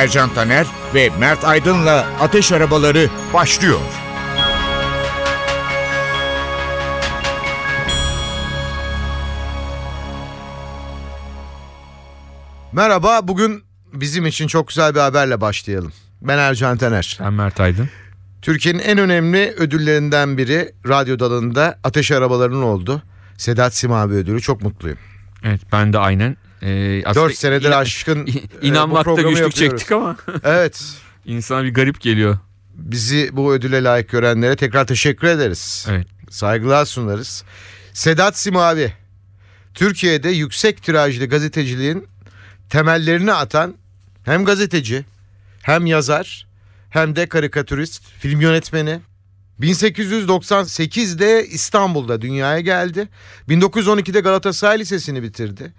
Ercan 0.00 0.34
Taner 0.34 0.66
ve 0.94 1.10
Mert 1.18 1.44
Aydın'la 1.44 2.06
Ateş 2.20 2.52
Arabaları 2.52 3.08
başlıyor. 3.34 3.80
Merhaba, 12.72 13.28
bugün 13.28 13.62
bizim 13.92 14.26
için 14.26 14.46
çok 14.46 14.68
güzel 14.68 14.94
bir 14.94 15.00
haberle 15.00 15.40
başlayalım. 15.40 15.92
Ben 16.22 16.38
Ercan 16.38 16.76
Taner. 16.76 17.18
Ben 17.20 17.32
Mert 17.32 17.60
Aydın. 17.60 17.88
Türkiye'nin 18.42 18.78
en 18.78 18.98
önemli 18.98 19.54
ödüllerinden 19.58 20.38
biri 20.38 20.72
radyo 20.88 21.18
dalında 21.18 21.78
Ateş 21.84 22.12
Arabaları'nın 22.12 22.62
oldu. 22.62 23.02
Sedat 23.36 23.74
Simavi 23.74 24.14
ödülü. 24.14 24.40
Çok 24.40 24.62
mutluyum. 24.62 24.98
Evet 25.44 25.60
ben 25.72 25.92
de 25.92 25.98
aynen. 25.98 26.36
Ee, 26.62 27.02
aslında 27.04 27.26
4 27.26 27.34
senedir 27.36 27.68
inan- 27.68 27.78
aşkın 27.80 28.26
e, 28.62 28.66
inanmakta 28.66 29.14
güçlük 29.14 29.26
yapıyoruz. 29.38 29.54
çektik 29.54 29.92
ama 29.92 30.16
Evet. 30.44 30.82
insana 31.24 31.64
bir 31.64 31.74
garip 31.74 32.00
geliyor. 32.00 32.38
Bizi 32.74 33.30
bu 33.32 33.54
ödüle 33.54 33.82
layık 33.84 34.08
görenlere 34.08 34.56
tekrar 34.56 34.86
teşekkür 34.86 35.26
ederiz. 35.26 35.86
Evet. 35.90 36.06
Saygılar 36.30 36.84
sunarız. 36.84 37.44
Sedat 37.92 38.38
Simavi. 38.38 38.92
Türkiye'de 39.74 40.28
yüksek 40.28 40.82
tirajlı 40.82 41.26
gazeteciliğin 41.26 42.06
temellerini 42.68 43.32
atan 43.32 43.74
hem 44.24 44.44
gazeteci 44.44 45.04
hem 45.62 45.86
yazar 45.86 46.46
hem 46.90 47.16
de 47.16 47.26
karikatürist, 47.28 48.02
film 48.18 48.40
yönetmeni. 48.40 49.00
1898'de 49.60 51.46
İstanbul'da 51.46 52.22
dünyaya 52.22 52.60
geldi. 52.60 53.08
1912'de 53.48 54.20
Galatasaray 54.20 54.78
Lisesi'ni 54.78 55.22
bitirdi. 55.22 55.72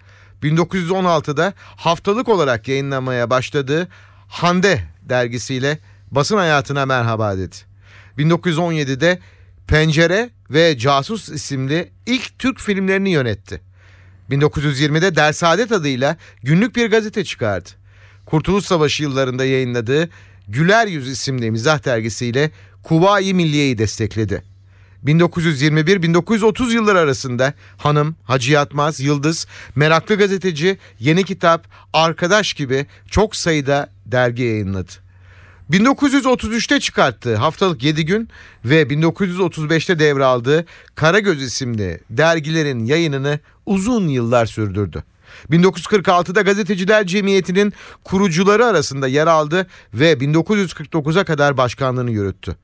1916'da 0.43 1.53
haftalık 1.57 2.29
olarak 2.29 2.67
yayınlamaya 2.67 3.29
başladığı 3.29 3.87
Hande 4.27 4.83
dergisiyle 5.01 5.79
basın 6.11 6.37
hayatına 6.37 6.85
merhaba 6.85 7.37
dedi. 7.37 7.55
1917'de 8.17 9.19
Pencere 9.67 10.29
ve 10.49 10.77
Casus 10.77 11.29
isimli 11.29 11.91
ilk 12.05 12.39
Türk 12.39 12.59
filmlerini 12.59 13.09
yönetti. 13.09 13.61
1920'de 14.29 15.15
Dersaadet 15.15 15.71
adıyla 15.71 16.17
günlük 16.43 16.75
bir 16.75 16.91
gazete 16.91 17.23
çıkardı. 17.23 17.69
Kurtuluş 18.25 18.65
Savaşı 18.65 19.03
yıllarında 19.03 19.45
yayınladığı 19.45 20.09
Güler 20.47 20.87
Yüz 20.87 21.07
isimli 21.07 21.51
mizah 21.51 21.85
dergisiyle 21.85 22.51
Kuvayi 22.83 23.33
Milliye'yi 23.33 23.77
destekledi. 23.77 24.50
1921-1930 25.05 26.73
yılları 26.73 26.99
arasında 26.99 27.53
Hanım, 27.77 28.15
Hacı 28.23 28.51
Yatmaz, 28.51 28.99
Yıldız, 28.99 29.47
Meraklı 29.75 30.15
Gazeteci, 30.15 30.77
Yeni 30.99 31.23
Kitap, 31.23 31.67
Arkadaş 31.93 32.53
gibi 32.53 32.85
çok 33.11 33.35
sayıda 33.35 33.89
dergi 34.05 34.43
yayınladı. 34.43 34.91
1933'te 35.71 36.79
çıkarttığı 36.79 37.35
haftalık 37.35 37.83
7 37.83 38.05
gün 38.05 38.29
ve 38.65 38.83
1935'te 38.83 39.99
devraldığı 39.99 40.65
Karagöz 40.95 41.43
isimli 41.43 41.99
dergilerin 42.09 42.85
yayınını 42.85 43.39
uzun 43.65 44.07
yıllar 44.07 44.45
sürdürdü. 44.45 45.03
1946'da 45.51 46.41
Gazeteciler 46.41 47.07
Cemiyeti'nin 47.07 47.73
kurucuları 48.03 48.65
arasında 48.65 49.07
yer 49.07 49.27
aldı 49.27 49.67
ve 49.93 50.13
1949'a 50.13 51.23
kadar 51.23 51.57
başkanlığını 51.57 52.11
yürüttü. 52.11 52.55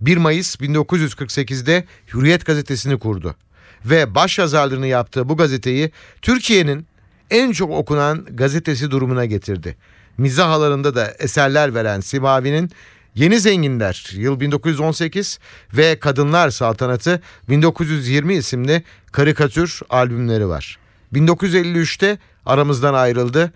1 0.00 0.16
Mayıs 0.16 0.56
1948'de 0.56 1.84
Hürriyet 2.14 2.46
gazetesini 2.46 2.98
kurdu 2.98 3.36
ve 3.84 4.14
başyazarlığını 4.14 4.86
yaptığı 4.86 5.28
bu 5.28 5.36
gazeteyi 5.36 5.90
Türkiye'nin 6.22 6.86
en 7.30 7.52
çok 7.52 7.70
okunan 7.70 8.24
gazetesi 8.30 8.90
durumuna 8.90 9.24
getirdi. 9.24 9.76
Mizah 10.18 10.50
alanında 10.50 10.94
da 10.94 11.14
eserler 11.18 11.74
veren 11.74 12.00
Simavi'nin 12.00 12.70
Yeni 13.14 13.40
Zenginler 13.40 14.10
yıl 14.12 14.40
1918 14.40 15.38
ve 15.74 15.98
Kadınlar 15.98 16.50
Saltanatı 16.50 17.22
1920 17.48 18.34
isimli 18.34 18.82
karikatür 19.12 19.80
albümleri 19.90 20.48
var. 20.48 20.78
1953'te 21.12 22.18
aramızdan 22.46 22.94
ayrıldı. 22.94 23.52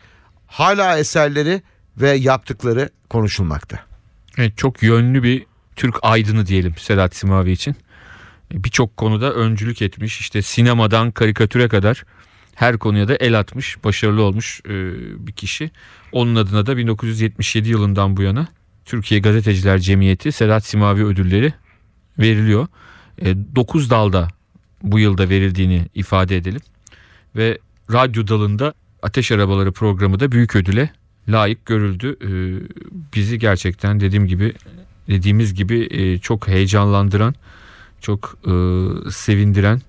Hala 0.46 0.98
eserleri 0.98 1.62
ve 1.96 2.10
yaptıkları 2.10 2.90
konuşulmakta. 3.10 3.80
Evet 4.38 4.56
çok 4.56 4.82
yönlü 4.82 5.22
bir 5.22 5.46
Türk 5.78 5.98
aydını 6.02 6.46
diyelim 6.46 6.74
Sedat 6.76 7.16
Simavi 7.16 7.50
için. 7.50 7.76
Birçok 8.52 8.96
konuda 8.96 9.32
öncülük 9.32 9.82
etmiş. 9.82 10.20
İşte 10.20 10.42
sinemadan 10.42 11.10
karikatüre 11.10 11.68
kadar 11.68 12.04
her 12.54 12.78
konuya 12.78 13.08
da 13.08 13.14
el 13.14 13.38
atmış, 13.38 13.84
başarılı 13.84 14.22
olmuş 14.22 14.60
e, 14.64 14.70
bir 15.26 15.32
kişi. 15.32 15.70
Onun 16.12 16.36
adına 16.36 16.66
da 16.66 16.76
1977 16.76 17.68
yılından 17.68 18.16
bu 18.16 18.22
yana 18.22 18.48
Türkiye 18.84 19.20
Gazeteciler 19.20 19.78
Cemiyeti 19.78 20.32
Sedat 20.32 20.64
Simavi 20.64 21.04
ödülleri 21.04 21.52
veriliyor. 22.18 22.66
9 23.24 23.90
dalda 23.90 24.28
bu 24.82 24.98
yılda 24.98 25.28
verildiğini 25.28 25.86
ifade 25.94 26.36
edelim. 26.36 26.60
Ve 27.36 27.58
radyo 27.92 28.28
dalında 28.28 28.74
Ateş 29.02 29.32
Arabaları 29.32 29.72
programı 29.72 30.20
da 30.20 30.32
büyük 30.32 30.56
ödüle 30.56 30.90
layık 31.28 31.66
görüldü. 31.66 32.16
E, 32.22 32.30
bizi 33.14 33.38
gerçekten 33.38 34.00
dediğim 34.00 34.26
gibi 34.26 34.54
dediğimiz 35.08 35.54
gibi 35.54 35.88
e, 35.90 36.18
çok 36.18 36.48
heyecanlandıran, 36.48 37.34
çok 38.00 38.38
e, 38.44 38.52
sevindiren, 39.10 39.82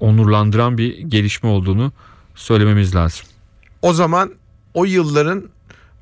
onurlandıran 0.00 0.78
bir 0.78 0.98
gelişme 0.98 1.48
olduğunu 1.48 1.92
söylememiz 2.34 2.94
lazım. 2.94 3.26
O 3.82 3.92
zaman 3.92 4.34
o 4.74 4.84
yılların 4.84 5.48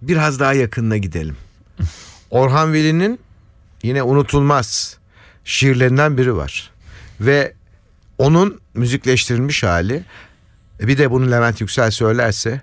biraz 0.02 0.40
daha 0.40 0.52
yakınına 0.52 0.96
gidelim. 0.96 1.36
Orhan 2.30 2.72
Veli'nin 2.72 3.18
yine 3.82 4.02
unutulmaz 4.02 4.98
şiirlerinden 5.44 6.18
biri 6.18 6.36
var. 6.36 6.70
Ve 7.20 7.52
onun 8.18 8.60
müzikleştirilmiş 8.74 9.62
hali 9.62 10.04
e, 10.80 10.86
bir 10.88 10.98
de 10.98 11.10
bunu 11.10 11.30
Levent 11.30 11.60
Yüksel 11.60 11.90
söylerse 11.90 12.60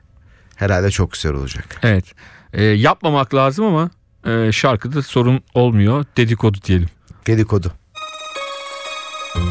herhalde 0.55 0.91
çok 0.91 1.11
güzel 1.11 1.33
olacak. 1.33 1.79
Evet. 1.83 2.05
E, 2.53 2.63
yapmamak 2.63 3.35
lazım 3.35 3.65
ama 3.65 3.89
e, 4.25 4.51
şarkıda 4.51 5.01
sorun 5.01 5.41
olmuyor. 5.53 6.05
Dedikodu 6.17 6.57
diyelim. 6.65 6.87
Dedikodu. 7.27 7.71
Kim 9.33 9.43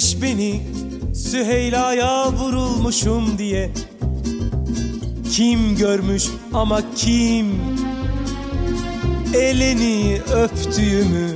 söylemiş 0.00 0.22
beni 0.22 0.62
Süheyla'ya 1.14 2.32
vurulmuşum 2.32 3.38
diye. 3.38 3.70
Kim 5.32 5.76
görmüş 5.76 6.26
ama 6.52 6.80
kim? 6.96 7.60
Elini 9.34 10.20
öptüğümü. 10.34 11.30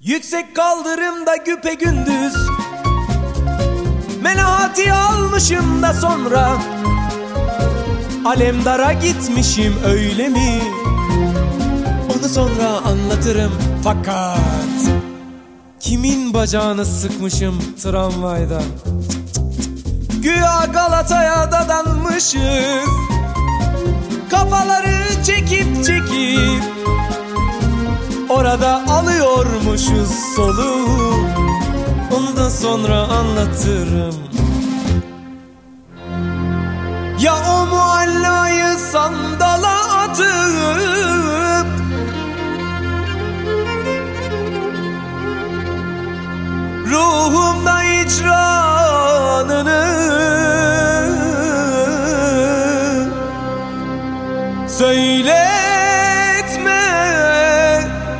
Yüksek 0.00 0.56
kaldırımda 0.56 1.36
güpe 1.36 1.74
gündüz. 1.74 2.34
Menahati 4.22 4.92
almışım 4.92 5.82
da 5.82 5.94
sonra. 5.94 6.62
Alemdara 8.24 8.92
gitmişim 8.92 9.74
öyle 9.86 10.28
mi? 10.28 10.62
Onu 12.16 12.28
sonra 12.28 12.68
anlatırım 12.68 13.52
fakat 13.84 14.41
Kimin 15.82 16.34
bacağını 16.34 16.86
sıkmışım 16.86 17.58
tramvayda? 17.82 18.62
Güya 20.22 20.66
Galata'ya 20.72 21.52
dadanmışız. 21.52 22.90
Kafaları 24.30 25.24
çekip 25.26 25.84
çekip 25.84 26.62
Orada 28.28 28.82
alıyormuşuz 28.90 30.10
soluğu 30.36 31.14
Ondan 32.16 32.48
sonra 32.48 32.98
anlatırım. 32.98 34.14
Ya 37.20 37.34
o 37.34 37.66
muallayı 37.66 38.78
sandala 38.92 40.02
atıp 40.02 41.81
Ruhumda 46.92 47.84
icranını 47.84 48.82
Söyletme 54.68 55.52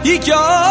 hikayesi. 0.04 0.62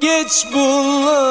Geç 0.00 0.46
bunları 0.54 1.25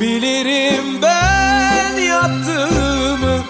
Bilirim 0.00 1.02
ben 1.02 1.98
yaptığımı. 2.02 3.44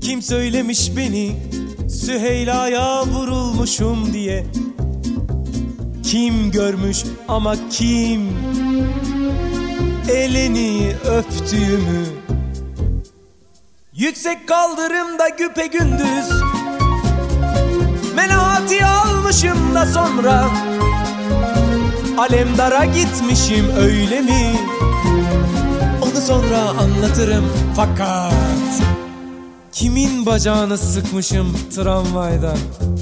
Kim 0.00 0.22
söylemiş 0.22 0.96
beni? 0.96 1.36
Süheyla'ya 1.88 3.06
vurulmuşum 3.06 4.12
diye 4.12 4.46
Kim 6.10 6.50
görmüş 6.50 7.04
ama 7.28 7.54
kim 7.70 8.28
Elini 10.12 10.92
öptüğümü 11.04 12.06
Yüksek 13.94 14.48
kaldırımda 14.48 15.28
güpe 15.28 15.66
gündüz 15.66 16.30
Menahati 18.14 18.84
almışım 18.84 19.74
da 19.74 19.86
sonra 19.86 20.50
Alemdara 22.18 22.84
gitmişim 22.84 23.70
öyle 23.78 24.20
mi? 24.20 24.52
Onu 26.02 26.20
sonra 26.20 26.58
anlatırım 26.58 27.44
fakat 27.76 28.32
Kimin 29.72 30.26
bacağını 30.26 30.78
sıkmışım 30.78 31.56
tramvayda? 31.76 32.54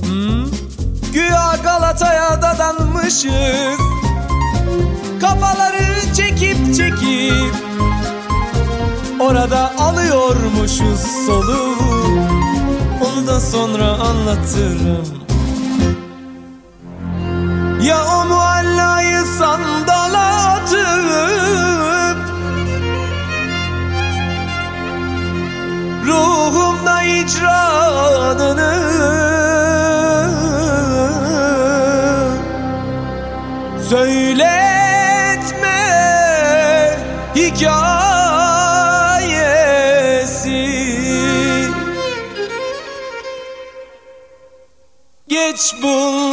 Hmm? 0.05 0.59
Güya 1.13 1.58
Galata'ya 1.79 2.43
dadanmışız. 2.43 3.79
Kafaları 5.21 6.15
çekip 6.17 6.75
çekip 6.77 7.55
Orada 9.21 9.73
alıyormuşuz 9.79 11.01
soluğu 11.27 11.77
Onu 13.03 13.27
da 13.27 13.41
sonra 13.41 13.87
anlatırım. 13.87 15.07
Ya 17.83 17.99
o 18.17 18.18
Geç 45.69 45.83
bunları 45.83 46.28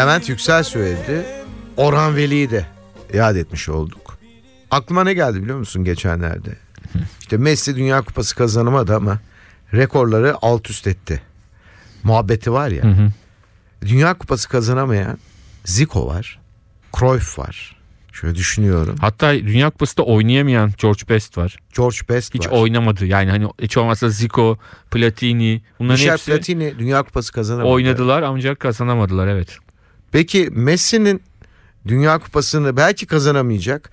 Levent 0.00 0.28
Yüksel 0.28 0.62
söyledi. 0.62 1.24
Orhan 1.76 2.16
Veli'yi 2.16 2.50
de 2.50 2.66
yad 3.14 3.36
etmiş 3.36 3.68
olduk. 3.68 4.18
Aklıma 4.70 5.04
ne 5.04 5.14
geldi 5.14 5.42
biliyor 5.42 5.58
musun 5.58 5.84
geçenlerde? 5.84 6.50
İşte 7.20 7.36
Messi 7.36 7.76
Dünya 7.76 8.02
Kupası 8.02 8.36
kazanamadı 8.36 8.96
ama 8.96 9.18
rekorları 9.74 10.34
alt 10.42 10.70
üst 10.70 10.86
etti. 10.86 11.22
Muhabbeti 12.02 12.52
var 12.52 12.68
ya. 12.68 12.82
Dünya 13.82 14.14
Kupası 14.14 14.48
kazanamayan 14.48 15.18
Zico 15.64 16.06
var. 16.06 16.38
Cruyff 16.98 17.38
var. 17.38 17.76
Şöyle 18.12 18.34
düşünüyorum. 18.34 18.96
Hatta 19.00 19.34
Dünya 19.34 19.70
Kupası'nda 19.70 20.02
oynayamayan 20.02 20.72
George 20.78 21.02
Best 21.08 21.38
var. 21.38 21.56
George 21.76 21.98
Best 22.08 22.34
Hiç 22.34 22.46
var. 22.46 22.52
oynamadı. 22.52 23.06
Yani 23.06 23.30
hani 23.30 23.48
hiç 23.62 23.76
olmazsa 23.76 24.08
Zico, 24.08 24.58
Platini 24.90 25.62
bunların 25.78 25.94
Michel 25.94 26.12
hepsi 26.12 26.30
Platini 26.30 26.78
Dünya 26.78 27.02
Kupası 27.02 27.32
kazanamadı. 27.32 27.72
oynadılar 27.72 28.22
ancak 28.22 28.60
kazanamadılar 28.60 29.26
evet. 29.26 29.58
Peki 30.12 30.48
Messi'nin 30.52 31.22
Dünya 31.88 32.18
Kupası'nı 32.18 32.76
belki 32.76 33.06
kazanamayacak. 33.06 33.90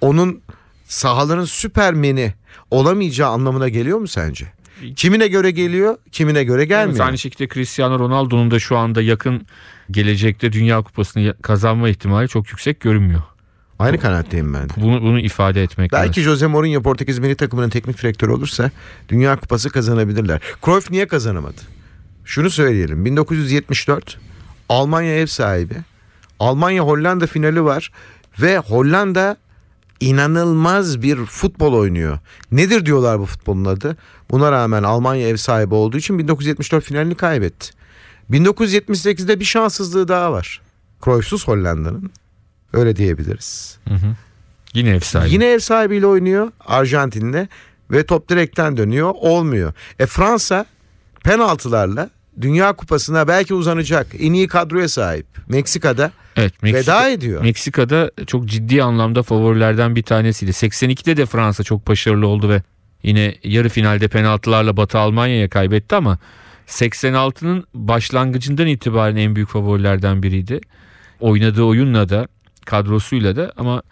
Onun 0.00 0.40
sahaların 0.84 1.44
süpermeni 1.44 2.34
olamayacağı 2.70 3.30
anlamına 3.30 3.68
geliyor 3.68 3.98
mu 3.98 4.08
sence? 4.08 4.52
Kimine 4.96 5.28
göre 5.28 5.50
geliyor, 5.50 5.96
kimine 6.12 6.44
göre 6.44 6.64
gelmiyor. 6.64 7.06
Aynı 7.06 7.18
şekilde 7.18 7.48
Cristiano 7.54 7.98
Ronaldo'nun 7.98 8.50
da 8.50 8.58
şu 8.58 8.76
anda 8.76 9.02
yakın 9.02 9.46
gelecekte 9.90 10.52
Dünya 10.52 10.82
Kupası'nı 10.82 11.34
kazanma 11.42 11.88
ihtimali 11.88 12.28
çok 12.28 12.48
yüksek 12.48 12.80
görünmüyor. 12.80 13.22
Aynı 13.78 13.98
kanaatteyim 13.98 14.54
ben. 14.54 14.68
de. 14.68 14.72
Bunu 14.76 15.02
bunu 15.02 15.20
ifade 15.20 15.62
etmek 15.62 15.92
lazım. 15.94 16.06
Belki 16.06 16.20
Jose 16.20 16.46
Mourinho 16.46 16.82
Portekiz 16.82 17.18
milli 17.18 17.34
takımının 17.34 17.68
teknik 17.68 18.02
direktörü 18.02 18.30
olursa 18.32 18.70
Dünya 19.08 19.36
Kupası 19.36 19.70
kazanabilirler. 19.70 20.40
Cruyff 20.64 20.90
niye 20.90 21.06
kazanamadı? 21.08 21.60
Şunu 22.24 22.50
söyleyelim. 22.50 23.04
1974 23.04 24.18
Almanya 24.68 25.14
ev 25.14 25.26
sahibi. 25.26 25.74
Almanya 26.40 26.82
Hollanda 26.82 27.26
finali 27.26 27.64
var 27.64 27.92
ve 28.40 28.58
Hollanda 28.58 29.36
inanılmaz 30.00 31.02
bir 31.02 31.16
futbol 31.24 31.72
oynuyor. 31.72 32.18
Nedir 32.52 32.86
diyorlar 32.86 33.20
bu 33.20 33.26
futbolun 33.26 33.64
adı? 33.64 33.96
Buna 34.30 34.52
rağmen 34.52 34.82
Almanya 34.82 35.28
ev 35.28 35.36
sahibi 35.36 35.74
olduğu 35.74 35.96
için 35.96 36.18
1974 36.18 36.84
finalini 36.84 37.14
kaybetti. 37.14 37.70
1978'de 38.30 39.40
bir 39.40 39.44
şanssızlığı 39.44 40.08
daha 40.08 40.32
var. 40.32 40.60
Cruyff'suz 41.04 41.48
Hollanda'nın. 41.48 42.10
Öyle 42.72 42.96
diyebiliriz. 42.96 43.78
Yine 44.74 44.90
ev 44.90 45.00
sahibi. 45.00 45.32
Yine 45.32 45.46
ev 45.46 45.58
sahibiyle 45.58 46.06
oynuyor 46.06 46.52
Arjantin'de 46.66 47.48
ve 47.90 48.06
top 48.06 48.28
direkten 48.28 48.76
dönüyor 48.76 49.14
olmuyor. 49.20 49.72
E 49.98 50.06
Fransa 50.06 50.66
penaltılarla 51.24 52.10
Dünya 52.40 52.72
Kupası'na 52.72 53.28
belki 53.28 53.54
uzanacak 53.54 54.06
en 54.18 54.32
iyi 54.32 54.46
kadroya 54.46 54.88
sahip. 54.88 55.26
Meksika'da 55.48 56.12
Evet, 56.36 56.62
Meksika, 56.62 56.92
veda 56.92 57.08
ediyor. 57.08 57.42
Meksika'da 57.42 58.10
çok 58.26 58.46
ciddi 58.46 58.82
anlamda 58.82 59.22
favorilerden 59.22 59.96
bir 59.96 60.02
tanesiydi. 60.02 60.50
82'de 60.50 61.16
de 61.16 61.26
Fransa 61.26 61.62
çok 61.62 61.86
başarılı 61.86 62.26
oldu 62.26 62.48
ve 62.48 62.62
yine 63.02 63.34
yarı 63.44 63.68
finalde 63.68 64.08
penaltılarla 64.08 64.76
Batı 64.76 64.98
Almanya'ya 64.98 65.48
kaybetti 65.48 65.96
ama 65.96 66.18
86'nın 66.66 67.64
başlangıcından 67.74 68.66
itibaren 68.66 69.16
en 69.16 69.36
büyük 69.36 69.48
favorilerden 69.48 70.22
biriydi. 70.22 70.60
Oynadığı 71.20 71.62
oyunla 71.62 72.08
da 72.08 72.28
kadrosuyla 72.66 73.36
da 73.36 73.52
ama 73.56 73.82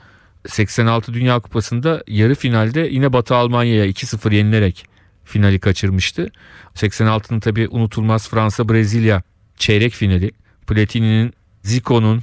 86 0.49 1.15
Dünya 1.15 1.41
Kupası'nda 1.41 2.05
yarı 2.09 2.35
finalde 2.35 2.81
yine 2.81 3.13
Batı 3.13 3.35
Almanya'ya 3.35 3.87
2-0 3.87 4.35
yenilerek 4.35 4.87
finali 5.27 5.59
kaçırmıştı. 5.59 6.31
86'nın 6.75 7.41
tabii 7.41 7.69
unutulmaz 7.69 8.29
Fransa-Brezilya 8.29 9.23
çeyrek 9.57 9.93
finali. 9.93 10.31
Platini'nin, 10.67 11.33
Zico'nun 11.63 12.23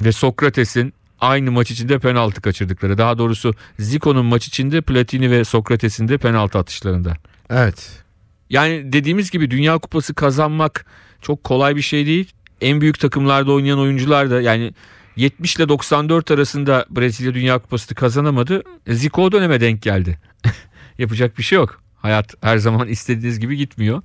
ve 0.00 0.12
Sokrates'in 0.12 0.94
aynı 1.20 1.52
maç 1.52 1.70
içinde 1.70 1.98
penaltı 1.98 2.42
kaçırdıkları. 2.42 2.98
Daha 2.98 3.18
doğrusu 3.18 3.54
Zico'nun 3.78 4.26
maç 4.26 4.48
içinde 4.48 4.80
Platini 4.80 5.30
ve 5.30 5.44
Sokrates'in 5.44 6.08
de 6.08 6.18
penaltı 6.18 6.58
atışlarında. 6.58 7.16
Evet. 7.50 8.02
Yani 8.50 8.92
dediğimiz 8.92 9.30
gibi 9.30 9.50
Dünya 9.50 9.78
Kupası 9.78 10.14
kazanmak 10.14 10.86
çok 11.22 11.44
kolay 11.44 11.76
bir 11.76 11.82
şey 11.82 12.06
değil. 12.06 12.32
En 12.60 12.80
büyük 12.80 13.00
takımlarda 13.00 13.52
oynayan 13.52 13.78
oyuncular 13.78 14.30
da 14.30 14.40
yani 14.40 14.74
70 15.16 15.56
ile 15.56 15.68
94 15.68 16.30
arasında 16.30 16.86
Brezilya 16.90 17.34
Dünya 17.34 17.58
Kupası'nı 17.58 17.94
kazanamadı. 17.94 18.62
Zico 18.88 19.22
o 19.22 19.32
döneme 19.32 19.60
denk 19.60 19.82
geldi. 19.82 20.18
Yapacak 20.98 21.38
bir 21.38 21.42
şey 21.42 21.56
yok. 21.56 21.82
Hayat 21.98 22.34
her 22.40 22.58
zaman 22.58 22.88
istediğiniz 22.98 23.40
gibi 23.40 23.56
gitmiyor. 23.56 24.02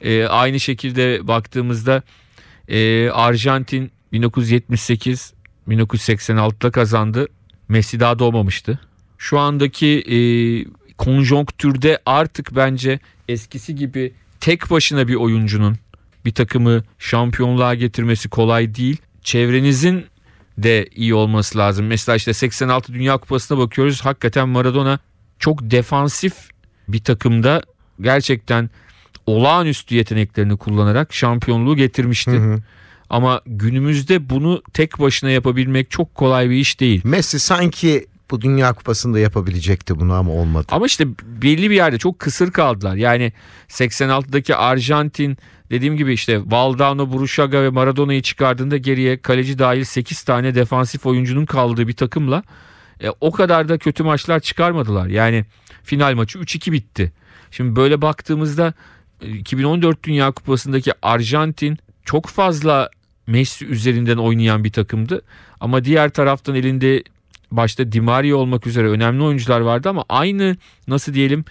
Ee, 0.00 0.24
aynı 0.24 0.60
şekilde 0.60 1.28
baktığımızda 1.28 2.02
e, 2.68 3.10
Arjantin 3.10 3.90
1978 4.12 5.34
1986'da 5.68 6.70
kazandı. 6.70 7.26
Messi 7.68 8.00
daha 8.00 8.18
doğmamıştı. 8.18 8.78
Şu 9.18 9.38
andaki 9.38 9.86
e, 9.86 10.18
konjonktürde 10.98 11.98
artık 12.06 12.56
bence 12.56 13.00
eskisi 13.28 13.74
gibi 13.74 14.12
tek 14.40 14.70
başına 14.70 15.08
bir 15.08 15.14
oyuncunun 15.14 15.76
bir 16.24 16.34
takımı 16.34 16.82
şampiyonluğa 16.98 17.74
getirmesi 17.74 18.28
kolay 18.28 18.74
değil. 18.74 18.96
Çevrenizin 19.22 20.06
de 20.58 20.88
iyi 20.94 21.14
olması 21.14 21.58
lazım. 21.58 21.86
Mesela 21.86 22.16
işte 22.16 22.32
86 22.32 22.92
Dünya 22.92 23.18
Kupası'na 23.18 23.58
bakıyoruz. 23.58 24.00
Hakikaten 24.04 24.48
Maradona 24.48 24.98
çok 25.38 25.70
defansif 25.70 26.34
bir 26.88 27.04
takımda 27.04 27.62
gerçekten 28.00 28.70
olağanüstü 29.26 29.94
yeteneklerini 29.94 30.56
kullanarak 30.56 31.14
şampiyonluğu 31.14 31.76
getirmişti. 31.76 32.30
Hı 32.30 32.54
hı. 32.54 32.58
Ama 33.10 33.40
günümüzde 33.46 34.30
bunu 34.30 34.62
tek 34.72 35.00
başına 35.00 35.30
yapabilmek 35.30 35.90
çok 35.90 36.14
kolay 36.14 36.50
bir 36.50 36.56
iş 36.56 36.80
değil. 36.80 37.00
Messi 37.04 37.40
sanki 37.40 38.06
bu 38.30 38.40
Dünya 38.40 38.72
Kupası'nda 38.72 39.18
yapabilecekti 39.18 40.00
bunu 40.00 40.12
ama 40.12 40.32
olmadı. 40.32 40.66
Ama 40.70 40.86
işte 40.86 41.06
belli 41.22 41.70
bir 41.70 41.76
yerde 41.76 41.98
çok 41.98 42.18
kısır 42.18 42.50
kaldılar. 42.50 42.94
Yani 42.94 43.32
86'daki 43.68 44.56
Arjantin 44.56 45.38
dediğim 45.70 45.96
gibi 45.96 46.12
işte 46.12 46.40
Valdano, 46.46 47.12
Buruşaga 47.12 47.62
ve 47.62 47.70
Maradona'yı 47.70 48.22
çıkardığında 48.22 48.76
geriye 48.76 49.18
kaleci 49.22 49.58
dahil 49.58 49.84
8 49.84 50.22
tane 50.22 50.54
defansif 50.54 51.06
oyuncunun 51.06 51.46
kaldığı 51.46 51.88
bir 51.88 51.92
takımla 51.92 52.42
e, 53.02 53.10
o 53.20 53.32
kadar 53.32 53.68
da 53.68 53.78
kötü 53.78 54.02
maçlar 54.02 54.40
çıkarmadılar. 54.40 55.06
Yani 55.06 55.44
final 55.88 56.14
maçı 56.14 56.38
3-2 56.38 56.72
bitti. 56.72 57.12
Şimdi 57.50 57.76
böyle 57.76 58.02
baktığımızda 58.02 58.74
e, 59.22 59.30
2014 59.30 60.04
Dünya 60.04 60.30
Kupası'ndaki 60.30 60.92
Arjantin 61.02 61.78
çok 62.04 62.26
fazla 62.26 62.90
Messi 63.26 63.66
üzerinden 63.66 64.16
oynayan 64.16 64.64
bir 64.64 64.72
takımdı. 64.72 65.22
Ama 65.60 65.84
diğer 65.84 66.08
taraftan 66.10 66.54
elinde 66.54 67.02
başta 67.50 67.92
Di 67.92 68.00
Maria 68.00 68.36
olmak 68.36 68.66
üzere 68.66 68.88
önemli 68.88 69.22
oyuncular 69.22 69.60
vardı 69.60 69.88
ama 69.88 70.04
aynı 70.08 70.56
nasıl 70.88 71.14
diyelim 71.14 71.44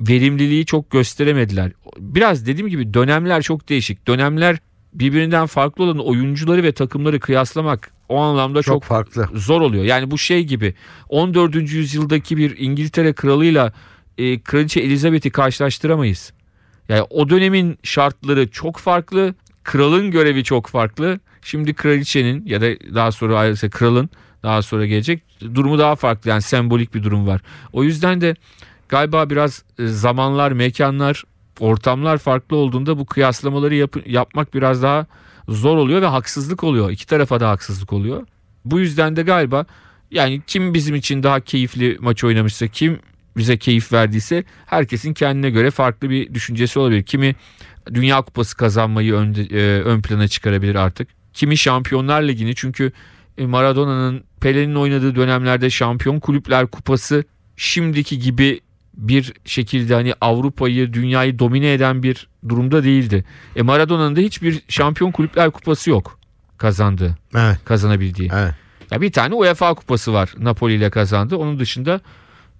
verimliliği 0.00 0.66
çok 0.66 0.90
gösteremediler. 0.90 1.72
Biraz 1.98 2.46
dediğim 2.46 2.68
gibi 2.68 2.94
dönemler 2.94 3.42
çok 3.42 3.68
değişik. 3.68 4.06
Dönemler 4.06 4.58
birbirinden 4.94 5.46
farklı 5.46 5.84
olan 5.84 5.98
oyuncuları 5.98 6.62
ve 6.62 6.72
takımları 6.72 7.20
kıyaslamak 7.20 7.90
o 8.08 8.16
anlamda 8.16 8.62
Çok, 8.62 8.74
çok, 8.74 8.84
farklı. 8.84 9.28
zor 9.34 9.60
oluyor. 9.60 9.84
Yani 9.84 10.10
bu 10.10 10.18
şey 10.18 10.44
gibi 10.44 10.74
14. 11.08 11.54
yüzyıldaki 11.56 12.36
bir 12.36 12.58
İngiltere 12.58 13.12
kralıyla 13.12 13.72
e, 14.18 14.40
kraliçe 14.40 14.80
Elizabeth'i 14.80 15.30
karşılaştıramayız. 15.30 16.32
Yani 16.88 17.02
o 17.10 17.28
dönemin 17.28 17.78
şartları 17.82 18.50
çok 18.50 18.76
farklı. 18.78 19.34
Kralın 19.64 20.10
görevi 20.10 20.44
çok 20.44 20.66
farklı. 20.66 21.20
Şimdi 21.42 21.74
kraliçenin 21.74 22.46
ya 22.46 22.60
da 22.60 22.66
daha 22.94 23.12
sonra 23.12 23.38
ayrıca 23.38 23.70
kralın 23.70 24.10
daha 24.42 24.62
sonra 24.62 24.86
gelecek 24.86 25.22
durumu 25.54 25.78
daha 25.78 25.96
farklı. 25.96 26.30
Yani 26.30 26.42
sembolik 26.42 26.94
bir 26.94 27.02
durum 27.02 27.26
var. 27.26 27.40
O 27.72 27.84
yüzden 27.84 28.20
de 28.20 28.34
galiba 28.88 29.30
biraz 29.30 29.64
e, 29.78 29.86
zamanlar, 29.86 30.52
mekanlar, 30.52 31.24
ortamlar 31.60 32.18
farklı 32.18 32.56
olduğunda 32.56 32.98
bu 32.98 33.06
kıyaslamaları 33.06 33.74
yap- 33.74 34.06
yapmak 34.06 34.54
biraz 34.54 34.82
daha 34.82 35.06
zor 35.48 35.76
oluyor 35.76 36.02
ve 36.02 36.06
haksızlık 36.06 36.64
oluyor. 36.64 36.90
İki 36.90 37.06
tarafa 37.06 37.40
da 37.40 37.50
haksızlık 37.50 37.92
oluyor. 37.92 38.26
Bu 38.64 38.80
yüzden 38.80 39.16
de 39.16 39.22
galiba 39.22 39.66
yani 40.10 40.42
kim 40.46 40.74
bizim 40.74 40.94
için 40.94 41.22
daha 41.22 41.40
keyifli 41.40 41.96
maç 42.00 42.24
oynamışsa, 42.24 42.66
kim 42.66 42.98
bize 43.36 43.56
keyif 43.56 43.92
verdiyse 43.92 44.44
herkesin 44.66 45.14
kendine 45.14 45.50
göre 45.50 45.70
farklı 45.70 46.10
bir 46.10 46.34
düşüncesi 46.34 46.78
olabilir. 46.78 47.02
Kimi 47.02 47.34
Dünya 47.94 48.22
Kupası 48.22 48.56
kazanmayı 48.56 49.14
ön, 49.14 49.34
e, 49.34 49.56
ön 49.82 50.02
plana 50.02 50.28
çıkarabilir 50.28 50.74
artık. 50.74 51.08
Kimi 51.32 51.56
Şampiyonlar 51.58 52.22
Ligi'ni 52.22 52.54
çünkü 52.54 52.92
e, 53.38 53.46
Maradona'nın 53.46 54.24
Pele'nin 54.40 54.74
oynadığı 54.74 55.14
dönemlerde 55.14 55.70
Şampiyon 55.70 56.20
Kulüpler 56.20 56.66
Kupası 56.66 57.24
şimdiki 57.56 58.18
gibi 58.18 58.60
bir 58.96 59.32
şekilde 59.44 59.94
hani 59.94 60.14
Avrupa'yı, 60.20 60.92
dünyayı 60.92 61.38
domine 61.38 61.72
eden 61.72 62.02
bir 62.02 62.28
durumda 62.48 62.84
değildi. 62.84 63.24
E 63.56 63.62
Maradona'nın 63.62 64.16
da 64.16 64.20
hiçbir 64.20 64.62
Şampiyon 64.68 65.10
Kulüpler 65.10 65.50
Kupası 65.50 65.90
yok 65.90 66.18
kazandığı, 66.58 67.16
Evet. 67.34 67.56
kazanabildiği. 67.64 68.30
Evet. 68.34 68.54
Ya 68.90 69.00
bir 69.00 69.12
tane 69.12 69.34
UEFA 69.34 69.74
kupası 69.74 70.12
var 70.12 70.34
Napoli 70.38 70.74
ile 70.74 70.90
kazandı. 70.90 71.36
Onun 71.36 71.58
dışında 71.58 72.00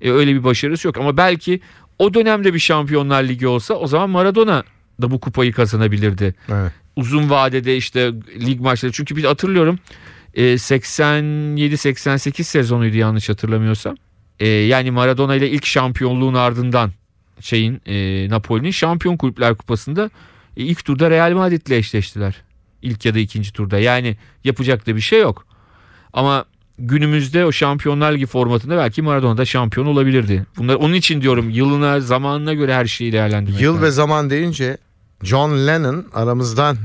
e, 0.00 0.10
öyle 0.10 0.34
bir 0.34 0.44
başarısı 0.44 0.88
yok. 0.88 0.98
Ama 0.98 1.16
belki 1.16 1.60
o 1.98 2.14
dönemde 2.14 2.54
bir 2.54 2.58
Şampiyonlar 2.58 3.24
Ligi 3.24 3.46
olsa 3.46 3.74
o 3.74 3.86
zaman 3.86 4.10
Maradona 4.10 4.64
da 5.02 5.10
bu 5.10 5.20
kupayı 5.20 5.52
kazanabilirdi. 5.52 6.34
Evet. 6.48 6.72
Uzun 6.96 7.30
vadede 7.30 7.76
işte 7.76 8.12
lig 8.40 8.60
maçları. 8.60 8.92
Çünkü 8.92 9.16
bir 9.16 9.24
hatırlıyorum 9.24 9.78
e, 10.34 10.42
87-88 10.42 12.42
sezonuydu 12.42 12.96
yanlış 12.96 13.28
hatırlamıyorsam. 13.28 13.96
E, 14.40 14.48
yani 14.48 14.90
Maradona 14.90 15.34
ile 15.34 15.50
ilk 15.50 15.66
şampiyonluğun 15.66 16.34
ardından 16.34 16.90
şeyin 17.40 17.80
e, 17.86 18.28
Napoli'nin 18.30 18.70
Şampiyon 18.70 19.16
Kulüpler 19.16 19.54
Kupası'nda 19.54 20.10
e, 20.56 20.62
ilk 20.62 20.84
turda 20.84 21.10
Real 21.10 21.32
Madrid'le 21.32 21.70
eşleştiler. 21.70 22.42
İlk 22.82 23.04
ya 23.04 23.14
da 23.14 23.18
ikinci 23.18 23.52
turda. 23.52 23.78
Yani 23.78 24.16
yapacak 24.44 24.86
da 24.86 24.96
bir 24.96 25.00
şey 25.00 25.20
yok. 25.20 25.46
Ama 26.12 26.44
günümüzde 26.78 27.44
o 27.44 27.52
Şampiyonlar 27.52 28.12
Ligi 28.12 28.26
formatında 28.26 28.76
belki 28.76 29.02
Maradona 29.02 29.36
da 29.36 29.44
şampiyon 29.44 29.86
olabilirdi. 29.86 30.46
Bunlar 30.56 30.74
onun 30.74 30.94
için 30.94 31.20
diyorum 31.22 31.50
yılına, 31.50 32.00
zamanına 32.00 32.54
göre 32.54 32.74
her 32.74 32.86
şeyi 32.86 33.12
değerlendirmek 33.12 33.60
Yıl 33.60 33.72
lazım. 33.72 33.86
ve 33.86 33.90
zaman 33.90 34.30
deyince 34.30 34.76
John 35.22 35.66
Lennon 35.66 36.06
aramızdan 36.14 36.76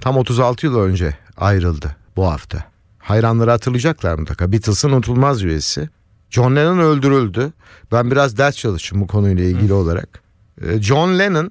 tam 0.00 0.16
36 0.16 0.66
yıl 0.66 0.78
önce 0.78 1.16
ayrıldı 1.36 1.96
bu 2.16 2.26
hafta. 2.26 2.64
Hayranları 2.98 3.50
hatırlayacaklar 3.50 4.14
mutlaka. 4.14 4.52
Beatles'ın 4.52 4.90
unutulmaz 4.92 5.42
üyesi. 5.42 5.88
John 6.30 6.56
Lennon 6.56 6.78
öldürüldü. 6.78 7.52
Ben 7.92 8.10
biraz 8.10 8.38
ders 8.38 8.56
çalıştım 8.56 9.00
bu 9.00 9.06
konuyla 9.06 9.44
ilgili 9.44 9.72
olarak. 9.72 10.22
Ee, 10.62 10.82
John 10.82 11.18
Lennon 11.18 11.50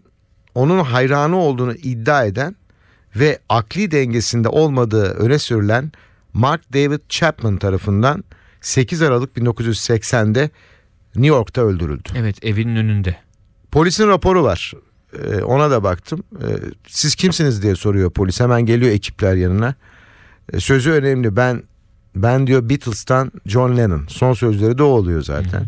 onun 0.55 0.83
hayranı 0.83 1.37
olduğunu 1.37 1.73
iddia 1.73 2.25
eden 2.25 2.55
ve 3.15 3.39
akli 3.49 3.91
dengesinde 3.91 4.49
olmadığı 4.49 5.05
öne 5.09 5.39
sürülen 5.39 5.91
Mark 6.33 6.73
David 6.73 6.99
Chapman 7.09 7.57
tarafından 7.57 8.23
8 8.61 9.01
Aralık 9.01 9.37
1980'de 9.37 10.49
New 11.15 11.27
York'ta 11.27 11.61
öldürüldü. 11.61 12.09
Evet 12.15 12.45
evinin 12.45 12.75
önünde. 12.75 13.17
Polisin 13.71 14.07
raporu 14.07 14.43
var. 14.43 14.73
Ee, 15.23 15.43
ona 15.43 15.71
da 15.71 15.83
baktım. 15.83 16.23
Ee, 16.41 16.45
siz 16.87 17.15
kimsiniz 17.15 17.63
diye 17.63 17.75
soruyor 17.75 18.11
polis. 18.11 18.39
Hemen 18.39 18.65
geliyor 18.65 18.91
ekipler 18.91 19.35
yanına. 19.35 19.75
Ee, 20.53 20.59
sözü 20.59 20.91
önemli. 20.91 21.35
Ben 21.35 21.63
ben 22.15 22.47
diyor 22.47 22.69
Beatles'tan 22.69 23.31
John 23.45 23.77
Lennon. 23.77 24.05
Son 24.07 24.33
sözleri 24.33 24.77
de 24.77 24.83
o 24.83 24.87
oluyor 24.87 25.23
zaten. 25.23 25.65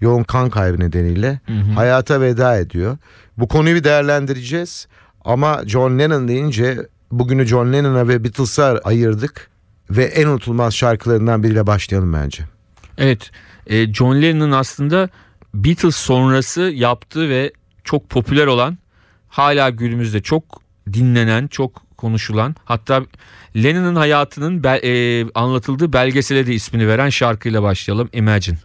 Yoğun 0.00 0.22
kan 0.22 0.50
kaybı 0.50 0.80
nedeniyle 0.80 1.40
hayata 1.74 2.20
veda 2.20 2.58
ediyor. 2.58 2.96
Bu 3.38 3.48
konuyu 3.48 3.76
bir 3.76 3.84
değerlendireceğiz. 3.84 4.88
Ama 5.24 5.62
John 5.66 5.98
Lennon 5.98 6.28
deyince 6.28 6.88
bugünü 7.12 7.46
John 7.46 7.72
Lennon'a 7.72 8.08
ve 8.08 8.24
Beatles'a 8.24 8.80
ayırdık. 8.84 9.50
Ve 9.90 10.04
en 10.04 10.26
unutulmaz 10.26 10.74
şarkılarından 10.74 11.42
biriyle 11.42 11.66
başlayalım 11.66 12.12
bence. 12.12 12.44
Evet 12.98 13.30
e, 13.66 13.92
John 13.92 14.22
Lennon'ın 14.22 14.52
aslında 14.52 15.08
Beatles 15.54 15.96
sonrası 15.96 16.60
yaptığı 16.60 17.28
ve 17.28 17.52
çok 17.84 18.10
popüler 18.10 18.46
olan 18.46 18.78
hala 19.28 19.70
günümüzde 19.70 20.22
çok 20.22 20.63
dinlenen, 20.92 21.46
çok 21.46 21.82
konuşulan 21.96 22.54
hatta 22.64 23.02
Lennon'ın 23.56 23.96
hayatının 23.96 24.64
bel- 24.64 24.82
e, 24.84 25.26
anlatıldığı 25.34 25.92
belgesele 25.92 26.46
de 26.46 26.54
ismini 26.54 26.88
veren 26.88 27.08
şarkıyla 27.08 27.62
başlayalım. 27.62 28.08
Imagine 28.12 28.58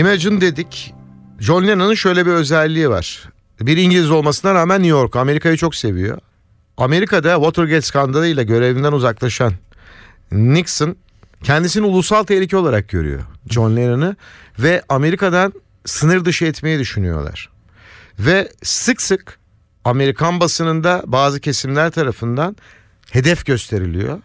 Imagine 0.00 0.40
dedik. 0.40 0.94
John 1.40 1.66
Lennon'ın 1.66 1.94
şöyle 1.94 2.26
bir 2.26 2.30
özelliği 2.30 2.90
var. 2.90 3.28
Bir 3.60 3.76
İngiliz 3.76 4.10
olmasına 4.10 4.54
rağmen 4.54 4.82
New 4.82 4.88
York, 4.88 5.16
Amerika'yı 5.16 5.56
çok 5.56 5.74
seviyor. 5.74 6.18
Amerika'da 6.76 7.34
Watergate 7.34 7.80
skandalıyla 7.80 8.42
görevinden 8.42 8.92
uzaklaşan 8.92 9.52
Nixon 10.32 10.96
kendisini 11.42 11.86
ulusal 11.86 12.24
tehlike 12.24 12.56
olarak 12.56 12.88
görüyor 12.88 13.20
John 13.48 13.76
Lennon'ı 13.76 14.16
ve 14.58 14.82
Amerika'dan 14.88 15.52
sınır 15.84 16.24
dışı 16.24 16.44
etmeyi 16.44 16.78
düşünüyorlar. 16.78 17.48
Ve 18.18 18.52
sık 18.62 19.02
sık 19.02 19.38
Amerikan 19.84 20.40
basınında 20.40 21.02
bazı 21.06 21.40
kesimler 21.40 21.90
tarafından 21.90 22.56
hedef 23.10 23.46
gösteriliyor 23.46 24.18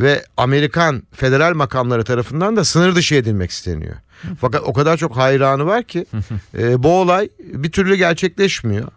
ve 0.00 0.24
Amerikan 0.36 1.02
federal 1.12 1.54
makamları 1.54 2.04
tarafından 2.04 2.56
da 2.56 2.64
sınır 2.64 2.94
dışı 2.94 3.14
edilmek 3.14 3.50
isteniyor. 3.50 3.96
Fakat 4.40 4.62
o 4.64 4.72
kadar 4.72 4.96
çok 4.96 5.16
hayranı 5.16 5.66
var 5.66 5.82
ki 5.82 6.06
e, 6.58 6.82
bu 6.82 7.00
olay 7.00 7.28
bir 7.38 7.70
türlü 7.70 7.94
gerçekleşmiyor. 7.94 8.88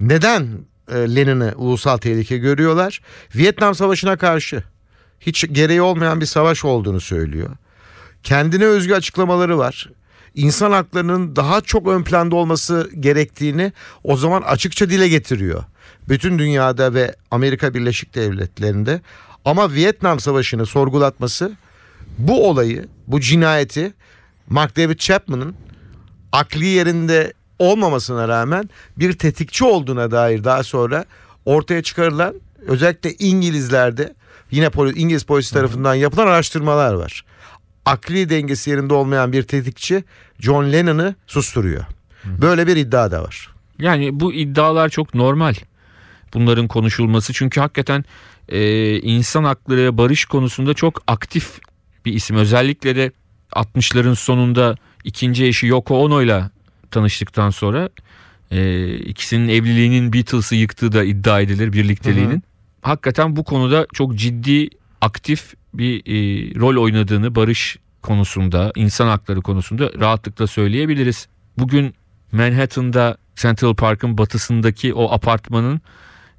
Neden 0.00 0.48
e, 0.92 0.94
Lenin'i 0.94 1.52
ulusal 1.54 1.96
tehlike 1.96 2.38
görüyorlar? 2.38 3.00
Vietnam 3.36 3.74
Savaşı'na 3.74 4.16
karşı 4.16 4.62
hiç 5.20 5.44
gereği 5.52 5.82
olmayan 5.82 6.20
bir 6.20 6.26
savaş 6.26 6.64
olduğunu 6.64 7.00
söylüyor. 7.00 7.50
Kendine 8.22 8.64
özgü 8.64 8.94
açıklamaları 8.94 9.58
var. 9.58 9.90
İnsan 10.34 10.72
haklarının 10.72 11.36
daha 11.36 11.60
çok 11.60 11.88
ön 11.88 12.02
planda 12.02 12.36
olması 12.36 12.90
gerektiğini 13.00 13.72
o 14.04 14.16
zaman 14.16 14.42
açıkça 14.42 14.90
dile 14.90 15.08
getiriyor. 15.08 15.64
Bütün 16.08 16.38
dünyada 16.38 16.94
ve 16.94 17.14
Amerika 17.30 17.74
Birleşik 17.74 18.14
Devletleri'nde 18.14 19.00
ama 19.44 19.72
Vietnam 19.72 20.20
Savaşı'nı 20.20 20.66
sorgulatması 20.66 21.52
bu 22.18 22.48
olayı, 22.48 22.88
bu 23.06 23.20
cinayeti 23.20 23.92
Mark 24.48 24.76
David 24.76 24.98
Chapman'ın 24.98 25.54
akli 26.32 26.66
yerinde 26.66 27.32
olmamasına 27.58 28.28
rağmen 28.28 28.70
bir 28.96 29.12
tetikçi 29.12 29.64
olduğuna 29.64 30.10
dair 30.10 30.44
daha 30.44 30.62
sonra 30.62 31.04
ortaya 31.44 31.82
çıkarılan 31.82 32.34
özellikle 32.66 33.12
İngilizlerde 33.14 34.14
yine 34.50 34.66
poli- 34.66 34.98
İngiliz 34.98 35.22
polisi 35.24 35.54
tarafından 35.54 35.94
yapılan 35.94 36.26
araştırmalar 36.26 36.94
var. 36.94 37.24
Akli 37.84 38.30
dengesi 38.30 38.70
yerinde 38.70 38.94
olmayan 38.94 39.32
bir 39.32 39.42
tetikçi 39.42 40.04
John 40.40 40.72
Lennon'ı 40.72 41.14
susturuyor. 41.26 41.84
Böyle 42.24 42.66
bir 42.66 42.76
iddia 42.76 43.10
da 43.10 43.22
var. 43.22 43.50
Yani 43.78 44.20
bu 44.20 44.32
iddialar 44.32 44.88
çok 44.88 45.14
normal. 45.14 45.54
Bunların 46.34 46.68
konuşulması 46.68 47.32
çünkü 47.32 47.60
hakikaten 47.60 48.04
e, 48.48 48.96
insan 48.98 49.44
hakları 49.44 49.98
barış 49.98 50.24
konusunda 50.24 50.74
çok 50.74 51.02
aktif 51.06 51.60
bir 52.04 52.12
isim. 52.12 52.36
Özellikle 52.36 52.96
de 52.96 53.12
60'ların 53.54 54.14
sonunda 54.14 54.76
ikinci 55.04 55.46
eşi 55.46 55.66
Yoko 55.66 56.04
Ono'yla 56.04 56.50
tanıştıktan 56.90 57.50
sonra 57.50 57.88
e, 58.50 58.88
ikisinin 58.94 59.48
evliliğinin 59.48 60.12
Beatles'ı 60.12 60.54
yıktığı 60.54 60.92
da 60.92 61.04
iddia 61.04 61.40
edilir 61.40 61.72
birlikteliğinin. 61.72 62.42
Hakikaten 62.82 63.36
bu 63.36 63.44
konuda 63.44 63.86
çok 63.92 64.14
ciddi 64.14 64.68
aktif 65.00 65.54
bir 65.74 65.98
e, 65.98 66.14
rol 66.60 66.82
oynadığını 66.82 67.34
barış 67.34 67.76
konusunda, 68.02 68.72
insan 68.74 69.06
hakları 69.08 69.40
konusunda 69.40 69.90
rahatlıkla 70.00 70.46
söyleyebiliriz. 70.46 71.28
Bugün 71.58 71.94
Manhattan'da 72.32 73.16
Central 73.36 73.74
Park'ın 73.74 74.18
batısındaki 74.18 74.94
o 74.94 75.12
apartmanın 75.12 75.80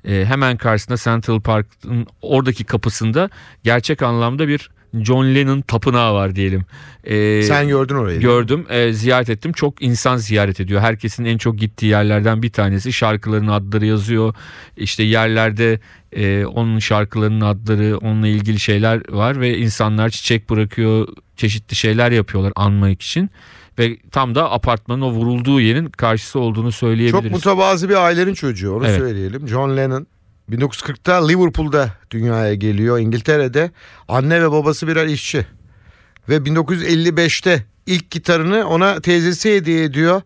e, 0.07 0.25
hemen 0.25 0.57
karşısında 0.57 0.97
Central 0.97 1.41
Park'ın 1.41 2.07
oradaki 2.21 2.63
kapısında 2.63 3.29
gerçek 3.63 4.01
anlamda 4.01 4.47
bir 4.47 4.69
John 5.03 5.25
Lennon 5.35 5.61
tapınağı 5.61 6.13
var 6.13 6.35
diyelim. 6.35 6.65
E, 7.03 7.43
Sen 7.43 7.67
gördün 7.67 7.95
orayı. 7.95 8.19
Gördüm, 8.19 8.65
e, 8.69 8.93
ziyaret 8.93 9.29
ettim. 9.29 9.51
Çok 9.51 9.81
insan 9.81 10.17
ziyaret 10.17 10.59
ediyor. 10.59 10.81
Herkesin 10.81 11.25
en 11.25 11.37
çok 11.37 11.57
gittiği 11.57 11.85
yerlerden 11.85 12.41
bir 12.43 12.51
tanesi. 12.51 12.93
Şarkıların 12.93 13.47
adları 13.47 13.85
yazıyor. 13.85 14.33
İşte 14.77 15.03
yerlerde 15.03 15.79
e, 16.11 16.45
onun 16.45 16.79
şarkılarının 16.79 17.41
adları, 17.41 17.97
onunla 17.97 18.27
ilgili 18.27 18.59
şeyler 18.59 19.11
var 19.13 19.39
ve 19.39 19.57
insanlar 19.57 20.09
çiçek 20.09 20.49
bırakıyor, 20.49 21.07
çeşitli 21.35 21.75
şeyler 21.75 22.11
yapıyorlar 22.11 22.53
anmak 22.55 23.01
için. 23.01 23.29
Ve 23.79 23.97
tam 24.11 24.35
da 24.35 24.51
apartmanın 24.51 25.01
o 25.01 25.11
vurulduğu 25.11 25.61
yerin 25.61 25.85
karşısı 25.85 26.39
olduğunu 26.39 26.71
söyleyebiliriz. 26.71 27.11
Çok 27.31 27.31
mütevazı 27.31 27.89
bir 27.89 27.95
ailenin 28.05 28.33
çocuğu 28.33 28.73
onu 28.73 28.87
Evet. 28.87 28.99
söyleyelim. 28.99 29.47
John 29.47 29.77
Lennon 29.77 30.07
1940'ta 30.51 31.27
Liverpool'da 31.27 31.89
dünyaya 32.11 32.53
geliyor 32.55 32.99
İngiltere'de. 32.99 33.71
Anne 34.07 34.41
ve 34.41 34.51
babası 34.51 34.87
birer 34.87 35.07
işçi. 35.07 35.45
Ve 36.29 36.37
1955'te 36.37 37.65
ilk 37.85 38.11
gitarını 38.11 38.67
ona 38.67 39.01
teyzesi 39.01 39.55
hediye 39.55 39.83
ediyor. 39.83 40.21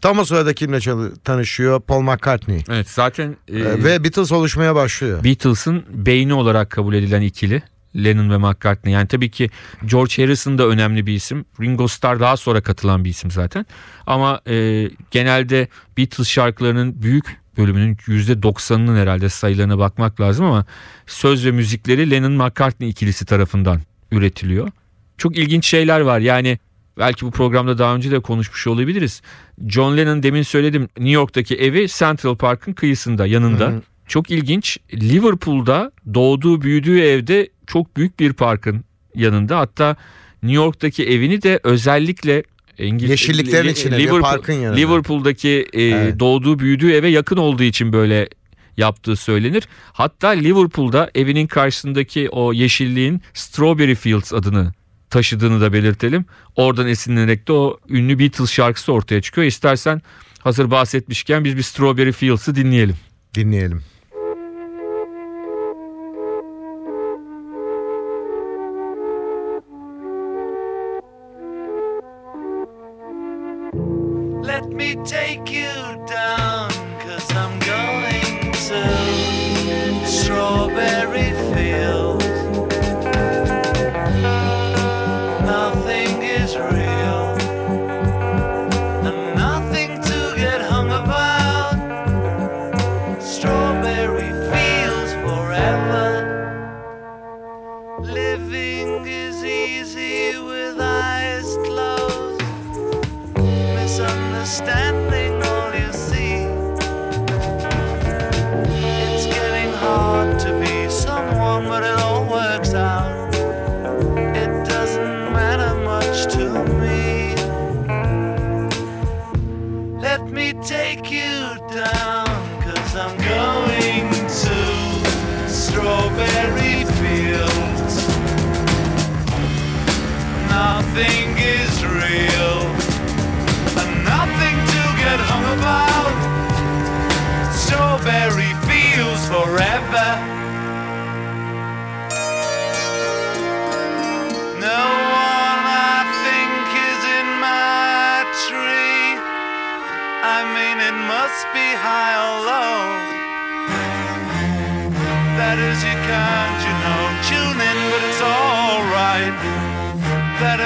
Tam 0.00 0.18
o 0.18 0.24
sırada 0.24 0.54
kimle 0.54 0.78
tanışıyor? 1.24 1.80
Paul 1.80 2.00
McCartney. 2.02 2.64
Evet 2.70 2.90
zaten 2.90 3.36
e, 3.48 3.58
Ee, 3.58 3.84
Ve 3.84 4.04
Beatles 4.04 4.32
oluşmaya 4.32 4.74
başlıyor. 4.74 5.24
Beatles'ın 5.24 5.84
beyni 5.88 6.34
olarak 6.34 6.70
kabul 6.70 6.94
edilen 6.94 7.22
ikili. 7.22 7.62
Lennon 7.96 8.30
ve 8.30 8.36
McCartney. 8.38 8.94
Yani 8.94 9.08
tabii 9.08 9.30
ki 9.30 9.50
George 9.86 10.22
Harrison 10.22 10.58
da 10.58 10.66
önemli 10.66 11.06
bir 11.06 11.12
isim. 11.12 11.44
Ringo 11.60 11.88
Starr 11.88 12.20
daha 12.20 12.36
sonra 12.36 12.60
katılan 12.60 13.04
bir 13.04 13.10
isim 13.10 13.30
zaten. 13.30 13.66
Ama 14.06 14.40
e, 14.48 14.88
genelde 15.10 15.68
Beatles 15.98 16.28
şarkılarının 16.28 17.02
büyük 17.02 17.43
bölümünün 17.58 17.94
%90'ının 17.94 19.00
herhalde 19.00 19.28
sayılarına 19.28 19.78
bakmak 19.78 20.20
lazım 20.20 20.46
ama 20.46 20.66
söz 21.06 21.46
ve 21.46 21.50
müzikleri 21.50 22.10
Lennon 22.10 22.32
McCartney 22.32 22.88
ikilisi 22.88 23.26
tarafından 23.26 23.80
üretiliyor. 24.12 24.70
Çok 25.18 25.38
ilginç 25.38 25.66
şeyler 25.66 26.00
var. 26.00 26.20
Yani 26.20 26.58
belki 26.98 27.26
bu 27.26 27.30
programda 27.30 27.78
daha 27.78 27.94
önce 27.94 28.10
de 28.10 28.20
konuşmuş 28.20 28.66
olabiliriz. 28.66 29.22
John 29.68 29.96
Lennon 29.96 30.22
demin 30.22 30.42
söyledim 30.42 30.82
New 30.82 31.10
York'taki 31.10 31.56
evi 31.56 31.88
Central 31.88 32.36
Park'ın 32.36 32.72
kıyısında 32.72 33.26
yanında. 33.26 33.66
Hı 33.66 33.76
hı. 33.76 33.82
Çok 34.06 34.30
ilginç. 34.30 34.78
Liverpool'da 34.94 35.92
doğduğu 36.14 36.62
büyüdüğü 36.62 37.00
evde 37.00 37.48
çok 37.66 37.96
büyük 37.96 38.20
bir 38.20 38.32
parkın 38.32 38.84
yanında. 39.14 39.58
Hatta 39.58 39.96
New 40.42 40.56
York'taki 40.56 41.06
evini 41.06 41.42
de 41.42 41.60
özellikle 41.62 42.42
İngiliz 42.78 43.10
Yeşilliklerin 43.10 43.68
içine, 43.68 43.98
bir 43.98 44.08
parkın 44.08 44.52
yanında. 44.52 44.76
Liverpool'daki 44.76 45.66
e, 45.72 45.82
Evet. 45.82 46.20
doğduğu 46.20 46.58
büyüdüğü 46.58 46.92
eve 46.92 47.08
yakın 47.08 47.36
olduğu 47.36 47.62
için 47.62 47.92
böyle 47.92 48.28
yaptığı 48.76 49.16
söylenir. 49.16 49.68
Hatta 49.92 50.28
Liverpool'da 50.28 51.10
evinin 51.14 51.46
karşısındaki 51.46 52.28
o 52.30 52.52
yeşilliğin 52.52 53.20
Strawberry 53.34 53.94
Fields 53.94 54.32
adını 54.32 54.72
taşıdığını 55.10 55.60
da 55.60 55.72
belirtelim. 55.72 56.24
Oradan 56.56 56.88
esinlenerek 56.88 57.48
de 57.48 57.52
o 57.52 57.78
ünlü 57.88 58.18
Beatles 58.18 58.50
şarkısı 58.50 58.92
ortaya 58.92 59.22
çıkıyor. 59.22 59.46
İstersen 59.46 60.02
hazır 60.40 60.70
bahsetmişken 60.70 61.44
biz 61.44 61.56
bir 61.56 61.62
Strawberry 61.62 62.12
Fields'ı 62.12 62.54
dinleyelim. 62.54 62.96
Dinleyelim. 63.34 63.82
Me 74.74 74.96
take 75.04 75.33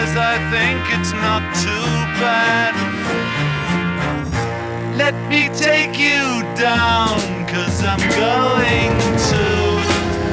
Is, 0.09 0.17
I 0.17 0.39
think 0.51 0.81
it's 0.99 1.13
not 1.13 1.43
too 1.57 1.89
bad. 2.23 2.73
Let 4.97 5.15
me 5.29 5.51
take 5.55 5.99
you 5.99 6.43
down, 6.57 7.19
cause 7.47 7.83
I'm 7.85 8.01
going 8.17 8.95
to 9.33 9.45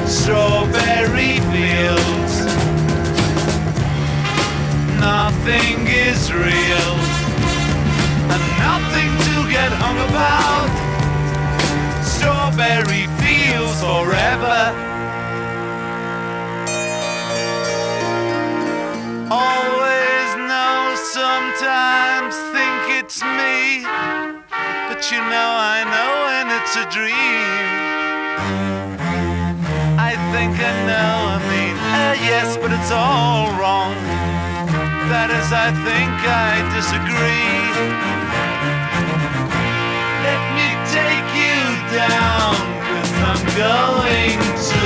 Strawberry 0.08 1.40
Fields. 1.52 2.34
Nothing 4.98 5.86
is 5.88 6.32
real, 6.32 6.92
and 8.32 8.42
nothing 8.64 9.12
to 9.28 9.50
get 9.52 9.72
hung 9.72 9.98
about. 10.08 10.85
But 24.96 25.12
you 25.12 25.18
know, 25.18 25.50
I 25.76 25.84
know 25.92 26.12
when 26.24 26.48
it's 26.56 26.74
a 26.74 26.88
dream. 26.88 27.60
I 30.00 30.16
think 30.32 30.56
I 30.56 30.72
know, 30.88 31.36
I 31.36 31.38
mean, 31.52 31.76
uh, 31.76 32.16
yes, 32.24 32.56
but 32.56 32.72
it's 32.72 32.90
all 32.90 33.52
wrong. 33.60 33.92
That 35.12 35.28
is, 35.36 35.52
I 35.52 35.68
think 35.84 36.16
I 36.24 36.64
disagree. 36.72 37.60
Let 40.24 40.40
me 40.56 40.64
take 40.88 41.28
you 41.44 41.60
down, 41.92 42.56
cause 42.88 43.12
I'm 43.20 43.44
going 43.52 44.40
to 44.48 44.80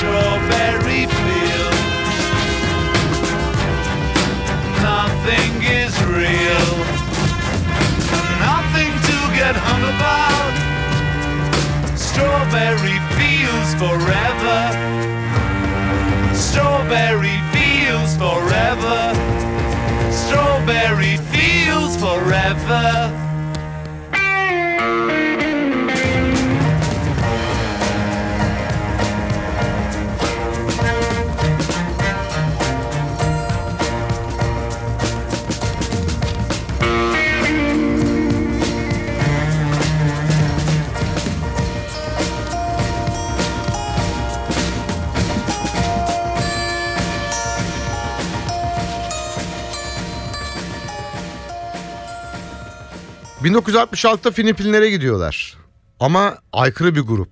Strawberry 0.00 1.04
Fields. 1.12 1.76
Nothing 4.80 5.57
get 9.52 9.56
hung 9.56 9.84
about. 9.96 10.54
Strawberry 11.96 12.98
fields 13.16 13.72
forever. 13.82 14.60
Strawberry 16.34 17.38
fields 17.54 18.14
forever. 18.16 19.00
Strawberry 20.12 21.16
fields 21.32 21.96
forever. 21.96 23.27
1966'da 53.48 54.30
Filipinlere 54.30 54.90
gidiyorlar. 54.90 55.56
Ama 56.00 56.38
aykırı 56.52 56.94
bir 56.94 57.00
grup. 57.00 57.30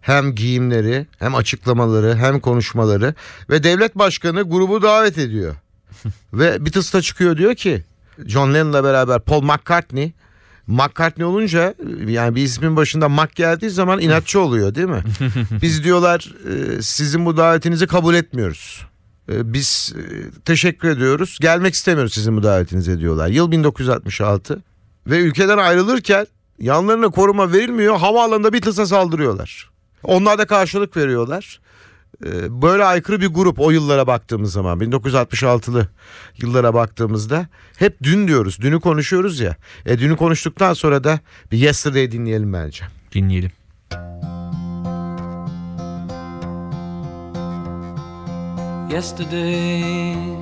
Hem 0.00 0.34
giyimleri, 0.34 1.06
hem 1.18 1.34
açıklamaları, 1.34 2.16
hem 2.16 2.40
konuşmaları 2.40 3.14
ve 3.50 3.62
devlet 3.62 3.98
başkanı 3.98 4.42
grubu 4.42 4.82
davet 4.82 5.18
ediyor. 5.18 5.54
ve 6.32 6.64
Beatles'ta 6.64 7.02
çıkıyor 7.02 7.36
diyor 7.36 7.54
ki 7.54 7.84
John 8.26 8.54
Lennon'la 8.54 8.84
beraber 8.84 9.20
Paul 9.20 9.42
McCartney 9.42 10.12
McCartney 10.66 11.26
olunca 11.26 11.74
yani 12.06 12.34
bir 12.34 12.42
ismin 12.42 12.76
başında 12.76 13.08
Mac 13.08 13.32
geldiği 13.34 13.70
zaman 13.70 14.00
inatçı 14.00 14.40
oluyor 14.40 14.74
değil 14.74 14.88
mi? 14.88 15.02
Biz 15.62 15.84
diyorlar 15.84 16.34
e, 16.48 16.82
sizin 16.82 17.26
bu 17.26 17.36
davetinizi 17.36 17.86
kabul 17.86 18.14
etmiyoruz. 18.14 18.86
E, 19.32 19.52
Biz 19.52 19.94
e, 19.96 20.02
teşekkür 20.44 20.88
ediyoruz. 20.88 21.38
Gelmek 21.40 21.74
istemiyoruz 21.74 22.14
sizin 22.14 22.36
bu 22.36 22.42
davetinize 22.42 22.98
diyorlar. 22.98 23.28
Yıl 23.28 23.50
1966 23.50 24.62
ve 25.06 25.18
ülkeden 25.18 25.58
ayrılırken 25.58 26.26
yanlarına 26.58 27.08
koruma 27.08 27.52
verilmiyor. 27.52 27.96
Havaalanında 27.98 28.52
Beatles'a 28.52 28.86
saldırıyorlar. 28.86 29.70
Onlar 30.04 30.38
da 30.38 30.46
karşılık 30.46 30.96
veriyorlar. 30.96 31.60
E, 32.26 32.62
Böyle 32.62 32.84
aykırı 32.84 33.20
bir 33.20 33.26
grup 33.26 33.60
o 33.60 33.70
yıllara 33.70 34.06
baktığımız 34.06 34.52
zaman 34.52 34.78
1966'lı 34.80 35.88
yıllara 36.38 36.74
baktığımızda 36.74 37.46
hep 37.76 38.02
dün 38.02 38.28
diyoruz. 38.28 38.58
Dünü 38.60 38.80
konuşuyoruz 38.80 39.40
ya. 39.40 39.56
E 39.86 39.98
dünü 39.98 40.16
konuştuktan 40.16 40.74
sonra 40.74 41.04
da 41.04 41.20
bir 41.52 41.58
Yesterday 41.58 42.12
dinleyelim 42.12 42.52
bence. 42.52 42.84
Dinleyelim. 43.14 43.50
yesterday. 48.92 50.41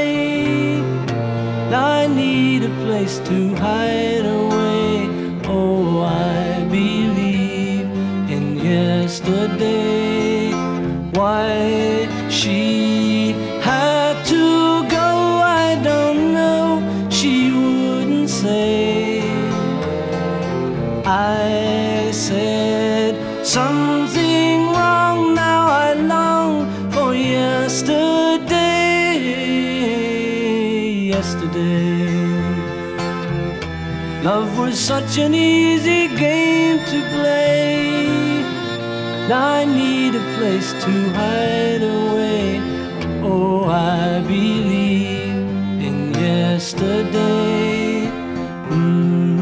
Place 2.91 3.19
to 3.19 3.55
hide 3.55 4.25
away. 4.25 5.07
Oh, 5.45 6.01
I 6.01 6.65
believe 6.77 7.87
in 8.35 8.57
yesterday. 8.57 10.51
Why 11.17 11.49
she 12.29 13.31
had 13.61 14.15
to 14.33 14.45
go, 14.97 15.09
I 15.65 15.79
don't 15.89 16.33
know. 16.33 16.67
She 17.09 17.33
wouldn't 17.53 18.29
say. 18.29 19.21
I 21.05 22.11
said 22.11 23.13
something 23.57 24.67
wrong. 24.75 25.33
Now 25.33 25.61
I 25.85 25.93
long 25.93 26.51
for 26.91 27.15
yesterday. 27.15 28.51
Yesterday, 31.15 32.20
love 34.23 34.57
was 34.57 34.79
such 34.79 35.17
an 35.17 35.33
easy 35.33 36.07
game 36.07 36.77
to 36.85 37.01
play. 37.13 38.41
Now 39.27 39.47
I 39.61 39.65
need 39.65 40.15
a 40.15 40.37
place 40.37 40.73
to 40.83 40.91
hide 41.17 41.83
away. 41.83 42.61
Oh, 43.23 43.65
I 43.65 44.21
believe 44.27 45.35
in 45.87 46.13
yesterday. 46.13 48.09
Mm-hmm. 48.69 49.41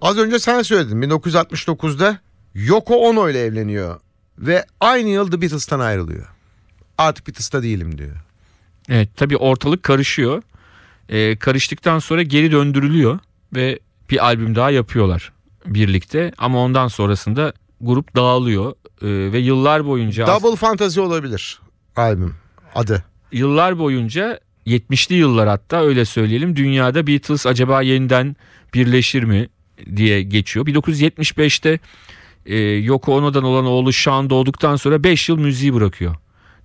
Az 0.00 0.18
önce 0.18 0.38
sen 0.38 0.62
söyledin 0.62 1.02
1969'da 1.02 2.18
Yoko 2.54 2.94
Ono 2.94 3.28
ile 3.28 3.40
evleniyor 3.40 4.00
ve 4.38 4.64
aynı 4.80 5.08
yıl 5.08 5.30
The 5.30 5.42
Beatles'tan 5.42 5.80
ayrılıyor. 5.80 6.37
Artık 6.98 7.26
Beatles'ta 7.28 7.62
değilim 7.62 7.98
diyor. 7.98 8.16
Evet 8.88 9.08
tabii 9.16 9.36
ortalık 9.36 9.82
karışıyor. 9.82 10.42
Ee, 11.08 11.36
karıştıktan 11.36 11.98
sonra 11.98 12.22
geri 12.22 12.52
döndürülüyor 12.52 13.18
ve 13.54 13.78
bir 14.10 14.24
albüm 14.24 14.54
daha 14.54 14.70
yapıyorlar 14.70 15.32
birlikte. 15.66 16.32
Ama 16.38 16.58
ondan 16.58 16.88
sonrasında 16.88 17.52
grup 17.80 18.16
dağılıyor 18.16 18.74
Ee, 19.02 19.32
ve 19.32 19.38
yıllar 19.38 19.86
boyunca 19.86 20.26
Double 20.26 20.56
Fantasy 20.56 21.00
olabilir 21.00 21.60
albüm 21.96 22.34
adı. 22.74 23.04
yıllar 23.32 23.78
boyunca 23.78 24.40
70'li 24.66 25.14
yıllar 25.14 25.48
hatta 25.48 25.82
öyle 25.84 26.04
söyleyelim 26.04 26.56
dünyada 26.56 27.06
Beatles 27.06 27.46
acaba 27.46 27.82
yeniden 27.82 28.36
birleşir 28.74 29.22
mi 29.22 29.48
diye 29.96 30.22
geçiyor. 30.22 30.66
1975'te 30.66 31.78
e, 32.46 32.58
Yoko 32.58 33.16
Ono'dan 33.16 33.44
olan 33.44 33.66
oğlu 33.66 33.92
Sean 33.92 34.30
doğduktan 34.30 34.76
sonra 34.76 35.04
5 35.04 35.28
yıl 35.28 35.38
müziği 35.38 35.74
bırakıyor. 35.74 36.14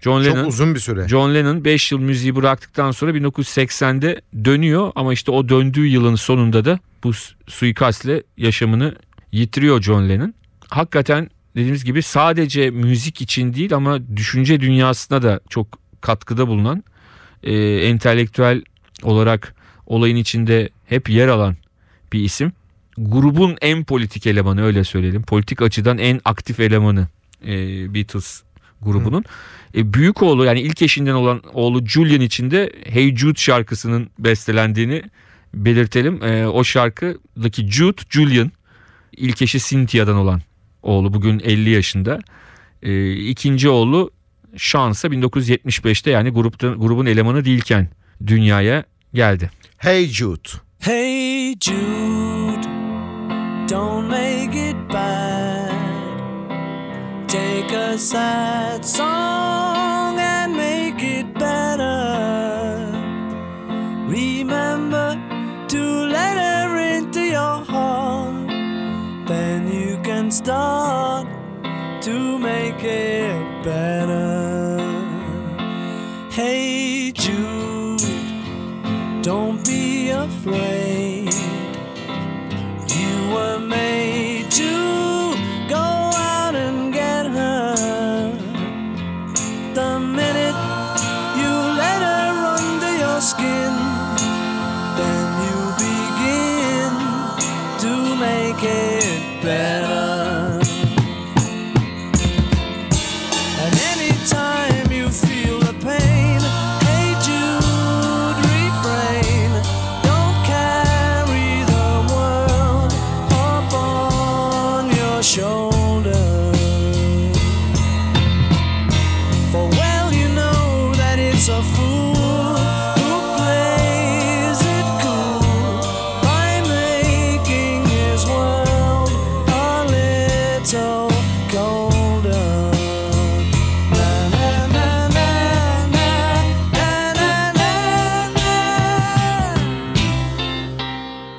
John 0.04 0.24
Çok 0.24 0.36
Lennon 0.36 0.46
uzun 0.48 0.76
bir 0.76 0.80
süre. 0.80 1.08
John 1.08 1.34
Lennon 1.34 1.66
5 1.66 1.92
yıl 1.92 2.00
müziği 2.00 2.36
bıraktıktan 2.36 2.92
sonra 2.92 3.12
1980'de 3.12 4.22
dönüyor 4.46 4.92
ama 4.96 5.14
işte 5.14 5.32
o 5.32 5.50
döndüğü 5.50 5.86
yılın 5.88 6.16
sonunda 6.16 6.66
da 6.66 6.80
bu 7.04 7.14
su- 7.14 7.36
suikastle 7.48 8.24
yaşamını 8.38 8.96
yitiriyor 9.32 9.82
John 9.82 10.10
Lennon. 10.10 10.34
Hakikaten 10.70 11.30
dediğimiz 11.56 11.86
gibi 11.86 12.02
sadece 12.02 12.70
müzik 12.70 13.22
için 13.22 13.54
değil 13.54 13.74
ama 13.74 14.00
düşünce 14.18 14.60
dünyasına 14.60 15.22
da 15.22 15.40
çok 15.50 15.68
katkıda 16.02 16.48
bulunan 16.48 16.84
e, 17.44 17.54
entelektüel 17.78 18.62
olarak 19.04 19.56
olayın 19.86 20.16
içinde 20.16 20.70
hep 20.86 21.10
yer 21.10 21.28
alan 21.28 21.56
bir 22.14 22.20
isim. 22.20 22.52
Grubun 22.98 23.58
en 23.62 23.84
politik 23.84 24.28
elemanı 24.28 24.64
öyle 24.64 24.84
söyleyelim. 24.84 25.24
Politik 25.24 25.62
açıdan 25.62 25.98
en 25.98 26.22
aktif 26.26 26.60
elemanı 26.60 27.08
e, 27.48 27.50
Beatles 27.94 28.42
grubunun. 28.84 29.24
E, 29.76 29.94
büyük 29.94 30.24
oğlu 30.24 30.46
yani 30.46 30.62
ilk 30.62 30.82
eşinden 30.82 31.14
olan 31.14 31.42
oğlu 31.54 31.86
Julian 31.86 32.22
için 32.22 32.52
de 32.52 32.72
Hey 32.86 33.16
Jude 33.16 33.40
şarkısının 33.40 34.10
bestelendiğini 34.20 35.04
belirtelim. 35.54 36.24
E, 36.24 36.48
o 36.48 36.64
şarkıdaki 36.64 37.72
Jude, 37.72 38.02
Julian 38.10 38.52
ilk 39.18 39.42
eşi 39.42 39.60
Cynthia'dan 39.60 40.16
olan 40.16 40.42
oğlu 40.84 41.14
bugün 41.14 41.40
50 41.40 41.70
yaşında. 41.70 42.20
E, 42.84 43.14
ikinci 43.14 43.70
oğlu 43.70 44.12
ise 44.56 45.08
1975'te 45.08 46.12
yani 46.12 46.30
grupta, 46.30 46.68
grubun 46.68 47.06
elemanı 47.06 47.46
değilken 47.46 47.88
dünyaya 48.28 48.84
geldi. 49.14 49.50
Hey 49.78 50.08
Jude. 50.08 50.50
Hey 50.80 51.56
Jude, 51.60 52.64
don't 53.70 54.10
make 54.10 54.70
it. 54.70 54.73
Take 57.34 57.72
a 57.72 57.98
sad 57.98 58.86
song 58.86 60.20
and 60.20 60.56
make 60.56 61.02
it 61.02 61.34
better. 61.34 62.92
Remember 64.08 65.20
to 65.68 65.82
let 66.16 66.38
her 66.38 66.78
into 66.96 67.22
your 67.22 67.66
heart. 67.66 68.48
Then 69.28 69.68
you 69.74 69.98
can 70.04 70.30
start 70.30 71.26
to 72.04 72.38
make 72.38 72.84
it 72.84 73.64
better. 73.64 74.78
Hey 76.30 77.14
Jude. 77.14 78.04
Don't 79.24 79.66
be 79.66 80.10
afraid. 80.12 81.34
You 82.96 83.34
were 83.34 83.58
made 83.58 83.83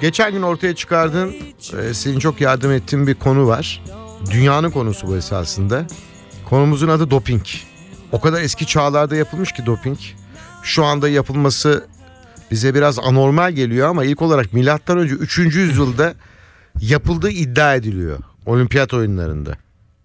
Geçen 0.05 0.33
gün 0.33 0.43
ortaya 0.43 0.75
çıkardığın, 0.75 1.35
e, 1.79 1.95
senin 1.95 2.19
çok 2.19 2.41
yardım 2.41 2.73
ettiğin 2.73 3.07
bir 3.07 3.15
konu 3.15 3.47
var. 3.47 3.83
Dünyanın 4.31 4.71
konusu 4.71 5.07
bu 5.07 5.17
esasında. 5.17 5.87
Konumuzun 6.49 6.89
adı 6.89 7.11
doping. 7.11 7.43
O 8.13 8.21
kadar 8.21 8.43
eski 8.43 8.67
çağlarda 8.67 9.17
yapılmış 9.17 9.53
ki 9.53 9.67
doping. 9.67 9.99
Şu 10.63 10.85
anda 10.85 11.09
yapılması 11.09 11.87
bize 12.51 12.75
biraz 12.75 12.99
anormal 12.99 13.53
geliyor 13.53 13.89
ama 13.89 14.05
ilk 14.05 14.23
olarak 14.23 14.53
milattan 14.53 14.99
önce 14.99 15.15
3. 15.15 15.39
yüzyılda 15.39 16.15
yapıldığı 16.81 17.31
iddia 17.31 17.75
ediliyor 17.75 18.19
olimpiyat 18.47 18.95
oyunlarında. 18.95 19.57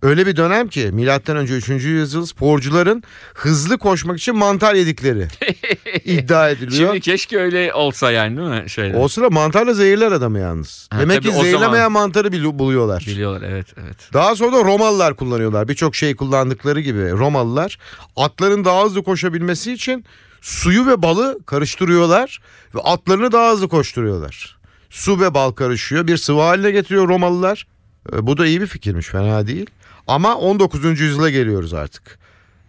Öyle 0.01 0.25
bir 0.27 0.35
dönem 0.35 0.67
ki 0.67 0.89
milattan 0.93 1.37
önce 1.37 1.53
3. 1.53 1.69
yüzyıl 1.69 2.25
sporcuların 2.25 3.03
hızlı 3.33 3.77
koşmak 3.77 4.17
için 4.17 4.35
mantar 4.37 4.75
yedikleri 4.75 5.27
iddia 6.05 6.49
ediliyor. 6.49 6.89
Şimdi 6.89 6.99
keşke 7.01 7.37
öyle 7.39 7.73
olsa 7.73 8.11
yani 8.11 8.37
değil 8.37 8.49
mi? 8.63 8.69
Şeyler. 8.69 8.93
O 9.03 9.07
sıra 9.07 9.29
mantarla 9.29 9.73
zehirler 9.73 10.11
adamı 10.11 10.39
yalnız. 10.39 10.87
Ha, 10.91 10.99
Demek 10.99 11.21
ki 11.21 11.29
o 11.29 11.31
zaman- 11.31 11.43
zehirlemeyen 11.45 11.91
mantarı 11.91 12.31
buluyorlar. 12.59 13.03
Biliyorlar 13.07 13.49
evet 13.49 13.67
evet. 13.83 13.97
Daha 14.13 14.35
sonra 14.35 14.51
da 14.57 14.63
Romalılar 14.63 15.15
kullanıyorlar. 15.15 15.67
Birçok 15.67 15.95
şey 15.95 16.15
kullandıkları 16.15 16.79
gibi 16.81 17.11
Romalılar 17.11 17.77
atların 18.15 18.65
daha 18.65 18.83
hızlı 18.85 19.03
koşabilmesi 19.03 19.73
için 19.73 20.05
suyu 20.41 20.87
ve 20.87 21.01
balı 21.01 21.39
karıştırıyorlar 21.45 22.39
ve 22.75 22.79
atlarını 22.79 23.31
daha 23.31 23.51
hızlı 23.51 23.69
koşturuyorlar. 23.69 24.59
Su 24.89 25.19
ve 25.19 25.33
bal 25.33 25.51
karışıyor. 25.51 26.07
Bir 26.07 26.17
sıvı 26.17 26.41
haline 26.41 26.71
getiriyor 26.71 27.07
Romalılar. 27.07 27.67
E, 28.13 28.27
Bu 28.27 28.37
da 28.37 28.45
iyi 28.45 28.61
bir 28.61 28.67
fikirmiş 28.67 29.07
fena 29.07 29.47
değil. 29.47 29.65
Ama 30.09 30.35
19. 30.35 30.99
yüzyıla 30.99 31.29
geliyoruz 31.29 31.73
artık. 31.73 32.19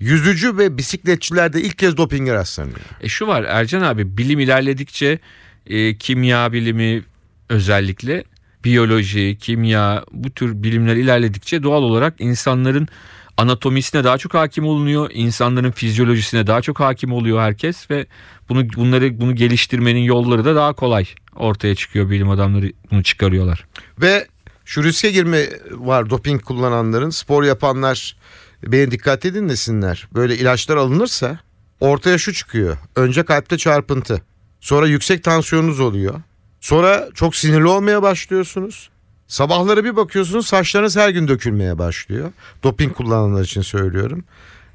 Yüzücü 0.01 0.59
ve 0.59 0.79
bisikletçilerde 0.79 1.63
ilk 1.63 1.79
kez 1.79 1.97
dopinge 1.97 2.35
rastlanıyor. 2.35 2.81
E 3.01 3.09
şu 3.09 3.27
var 3.27 3.45
Ercan 3.49 3.83
abi 3.83 4.19
bilim 4.19 4.41
ilerledikçe 4.41 5.19
e, 5.67 5.97
kimya 5.97 6.53
bilimi 6.53 7.03
özellikle 7.49 8.25
biyoloji, 8.65 9.39
kimya 9.41 10.05
bu 10.13 10.31
tür 10.31 10.63
bilimler 10.63 10.97
ilerledikçe 10.97 11.63
doğal 11.63 11.83
olarak 11.83 12.15
insanların 12.19 12.89
anatomisine 13.37 14.05
daha 14.05 14.19
çok 14.19 14.35
hakim 14.35 14.67
olunuyor. 14.67 15.11
insanların 15.15 15.71
fizyolojisine 15.71 16.47
daha 16.47 16.63
çok 16.63 16.81
hakim 16.81 17.13
oluyor 17.13 17.41
herkes 17.41 17.91
ve 17.91 18.07
bunu 18.49 18.69
bunları 18.77 19.21
bunu 19.21 19.35
geliştirmenin 19.35 20.01
yolları 20.01 20.45
da 20.45 20.55
daha 20.57 20.73
kolay 20.73 21.07
ortaya 21.37 21.75
çıkıyor 21.75 22.11
bilim 22.11 22.31
adamları 22.31 22.73
bunu 22.91 23.03
çıkarıyorlar. 23.03 23.67
Ve 24.01 24.27
şu 24.71 24.85
riske 24.85 25.11
girme 25.11 25.49
var 25.71 26.11
doping 26.11 26.43
kullananların 26.43 27.11
spor 27.11 27.45
yapanlar 27.45 28.17
beni 28.63 28.91
dikkat 28.91 29.25
edin 29.25 29.49
desinler. 29.49 30.09
Böyle 30.15 30.37
ilaçlar 30.37 30.77
alınırsa 30.77 31.39
ortaya 31.81 32.19
şu 32.19 32.33
çıkıyor. 32.33 32.77
Önce 32.97 33.23
kalpte 33.23 33.59
çarpıntı. 33.59 34.23
Sonra 34.61 34.87
yüksek 34.87 35.25
tansiyonunuz 35.25 35.81
oluyor. 35.81 36.23
Sonra 36.61 37.09
çok 37.15 37.37
sinirli 37.37 37.67
olmaya 37.67 38.03
başlıyorsunuz. 38.03 38.91
Sabahları 39.27 39.85
bir 39.85 39.97
bakıyorsunuz 39.97 40.47
saçlarınız 40.47 40.97
her 40.97 41.09
gün 41.09 41.29
dökülmeye 41.29 41.79
başlıyor. 41.79 42.33
Doping 42.63 42.95
kullananlar 42.95 43.45
için 43.45 43.63
söylüyorum. 43.63 44.25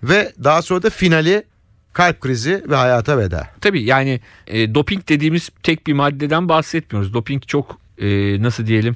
Ve 0.04 0.34
daha 0.44 0.62
sonra 0.62 0.84
da 0.84 0.90
finali 0.90 1.44
kalp 1.94 2.22
krizi 2.22 2.64
ve 2.70 2.76
hayata 2.76 3.18
veda. 3.18 3.48
Tabii 3.62 3.84
yani 3.84 4.22
e, 4.48 4.76
doping 4.76 5.10
dediğimiz 5.10 5.50
tek 5.64 5.88
bir 5.88 5.94
maddeden 5.94 6.50
bahsetmiyoruz. 6.50 7.14
Doping 7.14 7.44
çok 7.48 7.78
e, 7.98 8.42
nasıl 8.42 8.68
diyelim? 8.68 8.96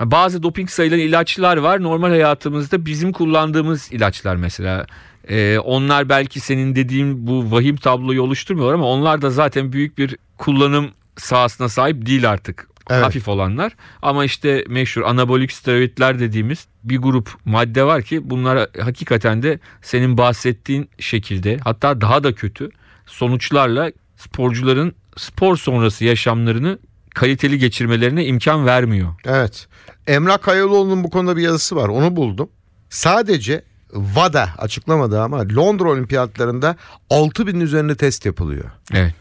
Bazı 0.00 0.42
doping 0.42 0.70
sayılan 0.70 0.98
ilaçlar 0.98 1.56
var. 1.56 1.82
Normal 1.82 2.08
hayatımızda 2.08 2.86
bizim 2.86 3.12
kullandığımız 3.12 3.92
ilaçlar 3.92 4.36
mesela. 4.36 4.86
E, 5.28 5.58
onlar 5.58 6.08
belki 6.08 6.40
senin 6.40 6.76
dediğin 6.76 7.26
bu 7.26 7.50
vahim 7.50 7.76
tabloyu 7.76 8.22
oluşturmuyorlar 8.22 8.74
ama 8.74 8.86
onlar 8.86 9.22
da 9.22 9.30
zaten 9.30 9.72
büyük 9.72 9.98
bir 9.98 10.16
kullanım 10.38 10.90
sahasına 11.16 11.68
sahip 11.68 12.06
değil 12.06 12.30
artık. 12.30 12.68
Evet. 12.90 13.04
Hafif 13.04 13.28
olanlar 13.28 13.72
ama 14.02 14.24
işte 14.24 14.64
meşhur 14.68 15.02
anabolik 15.02 15.52
steroidler 15.52 16.20
dediğimiz 16.20 16.66
bir 16.84 16.98
grup 16.98 17.30
madde 17.44 17.84
var 17.84 18.02
ki 18.02 18.30
bunlar 18.30 18.68
hakikaten 18.80 19.42
de 19.42 19.58
senin 19.82 20.18
bahsettiğin 20.18 20.90
şekilde 20.98 21.58
hatta 21.64 22.00
daha 22.00 22.24
da 22.24 22.34
kötü 22.34 22.70
sonuçlarla 23.06 23.92
sporcuların 24.16 24.94
spor 25.16 25.56
sonrası 25.56 26.04
yaşamlarını 26.04 26.78
kaliteli 27.18 27.58
geçirmelerine 27.58 28.24
imkan 28.24 28.66
vermiyor. 28.66 29.08
Evet. 29.24 29.66
Emrah 30.06 30.38
Kayalıoğlu'nun 30.38 31.04
bu 31.04 31.10
konuda 31.10 31.36
bir 31.36 31.42
yazısı 31.42 31.76
var. 31.76 31.88
Onu 31.88 32.16
buldum. 32.16 32.48
Sadece 32.90 33.62
WADA 33.92 34.48
açıklamadı 34.58 35.22
ama 35.22 35.38
Londra 35.38 35.90
Olimpiyatlarında 35.90 36.76
6000'in 37.10 37.60
üzerinde 37.60 37.94
test 37.94 38.26
yapılıyor. 38.26 38.70
Evet. 38.94 39.14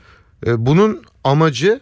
E, 0.48 0.66
Bunun 0.66 1.04
amacı 1.24 1.80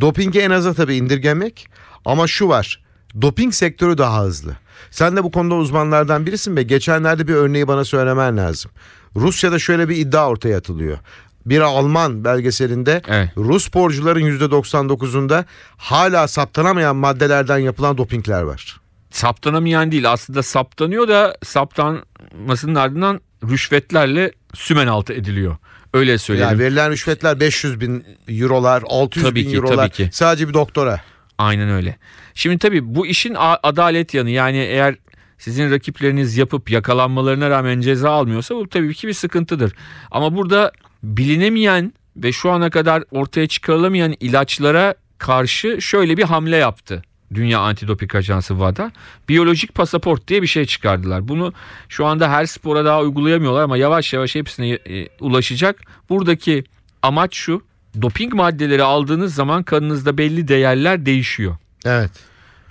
dopingi 0.00 0.40
en 0.40 0.50
aza 0.50 0.74
tabii 0.74 0.96
indirgemek 0.96 1.68
ama 2.04 2.26
şu 2.26 2.48
var. 2.48 2.82
Doping 3.22 3.54
sektörü 3.54 3.98
daha 3.98 4.22
hızlı. 4.24 4.56
Sen 4.90 5.16
de 5.16 5.24
bu 5.24 5.30
konuda 5.30 5.54
uzmanlardan 5.54 6.26
birisin 6.26 6.56
ve 6.56 6.62
geçenlerde 6.62 7.28
bir 7.28 7.34
örneği 7.34 7.68
bana 7.68 7.84
söylemen 7.84 8.36
lazım. 8.36 8.70
Rusya'da 9.16 9.58
şöyle 9.58 9.88
bir 9.88 9.96
iddia 9.96 10.28
ortaya 10.28 10.58
atılıyor. 10.58 10.98
Bir 11.48 11.60
Alman 11.60 12.24
belgeselinde 12.24 13.02
Evet. 13.08 13.30
Rus 13.36 13.64
sporcuların 13.64 14.20
%99'unda 14.20 15.44
hala 15.76 16.28
saptanamayan 16.28 16.96
maddelerden 16.96 17.58
yapılan 17.58 17.98
dopingler 17.98 18.42
var. 18.42 18.80
Saptanamayan 19.10 19.92
değil 19.92 20.12
aslında 20.12 20.42
saptanıyor 20.42 21.08
da 21.08 21.36
saptanmasının 21.44 22.74
ardından 22.74 23.20
rüşvetlerle 23.44 24.32
sümen 24.54 24.86
altı 24.86 25.12
ediliyor. 25.12 25.56
Öyle 25.94 26.18
söyleyelim. 26.18 26.50
Yani 26.50 26.64
verilen 26.64 26.90
rüşvetler 26.90 27.40
500 27.40 27.80
bin 27.80 28.04
eurolar, 28.28 28.82
600 28.86 29.26
Tabii 29.26 29.44
bin 29.44 29.50
ki, 29.50 29.56
eurolar 29.56 29.76
tabii 29.76 29.90
ki. 29.90 30.08
sadece 30.12 30.48
bir 30.48 30.54
doktora. 30.54 31.00
Aynen 31.38 31.68
öyle. 31.70 31.96
Şimdi 32.34 32.58
tabii 32.58 32.94
bu 32.94 33.06
işin 33.06 33.36
adalet 33.62 34.14
yanı 34.14 34.30
yani 34.30 34.56
eğer 34.58 34.96
sizin 35.38 35.70
rakipleriniz 35.70 36.36
yapıp 36.36 36.70
yakalanmalarına 36.70 37.50
rağmen 37.50 37.80
ceza 37.80 38.10
almıyorsa 38.10 38.54
bu 38.54 38.68
tabii 38.68 38.94
ki 38.94 39.08
bir 39.08 39.12
sıkıntıdır. 39.12 39.72
Ama 40.10 40.36
burada 40.36 40.72
bilinemeyen 41.02 41.92
ve 42.16 42.32
şu 42.32 42.50
ana 42.50 42.70
kadar 42.70 43.04
ortaya 43.10 43.46
çıkarılamayan 43.46 44.14
ilaçlara 44.20 44.94
karşı 45.18 45.82
şöyle 45.82 46.16
bir 46.16 46.22
hamle 46.22 46.56
yaptı. 46.56 47.02
Dünya 47.34 47.60
Antidoping 47.60 48.14
Ajansı 48.14 48.48
WADA 48.48 48.92
biyolojik 49.28 49.74
pasaport 49.74 50.28
diye 50.28 50.42
bir 50.42 50.46
şey 50.46 50.64
çıkardılar. 50.64 51.28
Bunu 51.28 51.52
şu 51.88 52.06
anda 52.06 52.30
her 52.30 52.46
spora 52.46 52.84
daha 52.84 53.00
uygulayamıyorlar 53.00 53.62
ama 53.62 53.76
yavaş 53.76 54.12
yavaş 54.12 54.34
hepsine 54.34 54.70
e, 54.70 55.08
ulaşacak. 55.20 55.80
Buradaki 56.08 56.64
amaç 57.02 57.34
şu. 57.34 57.62
Doping 58.02 58.34
maddeleri 58.34 58.82
aldığınız 58.82 59.34
zaman 59.34 59.62
kanınızda 59.62 60.18
belli 60.18 60.48
değerler 60.48 61.06
değişiyor. 61.06 61.56
Evet. 61.84 62.10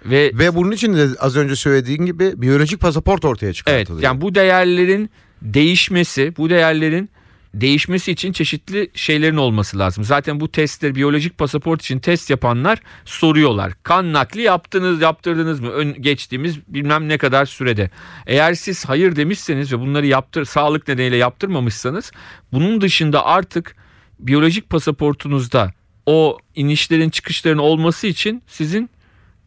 Ve 0.05 0.31
Ve 0.33 0.55
bunun 0.55 0.71
için 0.71 0.93
de 0.95 1.07
az 1.19 1.37
önce 1.37 1.55
söylediğin 1.55 2.05
gibi 2.05 2.41
biyolojik 2.41 2.79
pasaport 2.79 3.25
ortaya 3.25 3.45
evet 3.45 3.55
çıkartılıyor. 3.55 4.03
yani 4.03 4.21
bu 4.21 4.35
değerlerin 4.35 5.09
değişmesi, 5.41 6.33
bu 6.37 6.49
değerlerin 6.49 7.09
değişmesi 7.53 8.11
için 8.11 8.31
çeşitli 8.31 8.89
şeylerin 8.93 9.37
olması 9.37 9.79
lazım. 9.79 10.03
Zaten 10.03 10.39
bu 10.39 10.51
testler 10.51 10.95
biyolojik 10.95 11.37
pasaport 11.37 11.81
için 11.81 11.99
test 11.99 12.29
yapanlar 12.29 12.79
soruyorlar. 13.05 13.73
Kan 13.83 14.13
nakli 14.13 14.41
yaptınız, 14.41 15.01
yaptırdınız 15.01 15.59
mı? 15.59 15.69
Ön, 15.69 16.01
geçtiğimiz 16.01 16.59
bilmem 16.67 17.09
ne 17.09 17.17
kadar 17.17 17.45
sürede. 17.45 17.89
Eğer 18.27 18.53
siz 18.53 18.85
hayır 18.85 19.15
demişseniz 19.15 19.73
ve 19.73 19.79
bunları 19.79 20.05
yaptır 20.05 20.45
sağlık 20.45 20.87
nedeniyle 20.87 21.17
yaptırmamışsanız 21.17 22.11
bunun 22.53 22.81
dışında 22.81 23.25
artık 23.25 23.75
biyolojik 24.19 24.69
pasaportunuzda 24.69 25.73
o 26.05 26.37
inişlerin 26.55 27.09
çıkışların 27.09 27.57
olması 27.57 28.07
için 28.07 28.43
sizin 28.47 28.89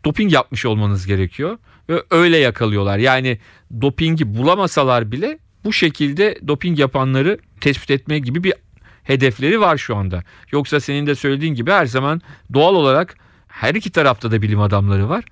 doping 0.04 0.32
yapmış 0.32 0.66
olmanız 0.66 1.06
gerekiyor 1.06 1.58
ve 1.88 2.02
öyle 2.10 2.36
yakalıyorlar. 2.36 2.98
Yani 2.98 3.38
dopingi 3.80 4.34
bulamasalar 4.34 5.12
bile 5.12 5.38
bu 5.64 5.72
şekilde 5.72 6.38
doping 6.48 6.78
yapanları 6.78 7.38
tespit 7.60 7.90
etme 7.90 8.18
gibi 8.18 8.44
bir 8.44 8.54
hedefleri 9.02 9.60
var 9.60 9.76
şu 9.76 9.96
anda. 9.96 10.22
Yoksa 10.52 10.80
senin 10.80 11.06
de 11.06 11.14
söylediğin 11.14 11.54
gibi 11.54 11.70
her 11.70 11.86
zaman 11.86 12.20
doğal 12.54 12.74
olarak 12.74 13.16
her 13.48 13.74
iki 13.74 13.90
tarafta 13.90 14.30
da 14.30 14.42
bilim 14.42 14.60
adamları 14.60 15.08
var. 15.08 15.24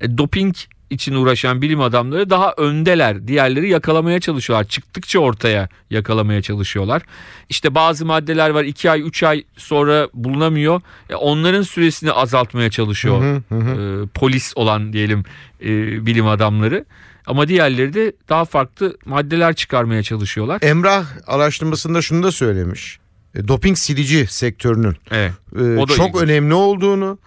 E, 0.00 0.18
doping 0.18 0.54
için 0.90 1.14
uğraşan 1.14 1.62
bilim 1.62 1.80
adamları 1.80 2.30
daha 2.30 2.54
öndeler. 2.56 3.28
Diğerleri 3.28 3.68
yakalamaya 3.68 4.20
çalışıyorlar. 4.20 4.68
Çıktıkça 4.68 5.18
ortaya 5.18 5.68
yakalamaya 5.90 6.42
çalışıyorlar. 6.42 7.02
İşte 7.48 7.74
bazı 7.74 8.06
maddeler 8.06 8.50
var 8.50 8.64
2 8.64 8.90
ay 8.90 9.00
3 9.00 9.22
ay 9.22 9.44
sonra 9.56 10.08
bulunamıyor. 10.14 10.80
E, 11.10 11.14
onların 11.14 11.62
süresini 11.62 12.12
azaltmaya 12.12 12.70
çalışıyor 12.70 13.42
e, 13.52 14.06
polis 14.14 14.52
olan 14.56 14.92
diyelim 14.92 15.24
e, 15.60 15.66
bilim 16.06 16.26
adamları. 16.26 16.84
Ama 17.26 17.48
diğerleri 17.48 17.94
de 17.94 18.12
daha 18.28 18.44
farklı 18.44 18.96
maddeler 19.04 19.54
çıkarmaya 19.54 20.02
çalışıyorlar. 20.02 20.58
Emrah 20.62 21.06
araştırmasında 21.26 22.02
şunu 22.02 22.22
da 22.22 22.32
söylemiş. 22.32 22.98
E, 23.34 23.48
doping 23.48 23.78
silici 23.78 24.26
sektörünün 24.26 24.96
Evet. 25.10 25.32
e, 25.56 25.86
çok 25.96 26.08
ilginç. 26.08 26.22
önemli 26.22 26.54
olduğunu 26.54 27.18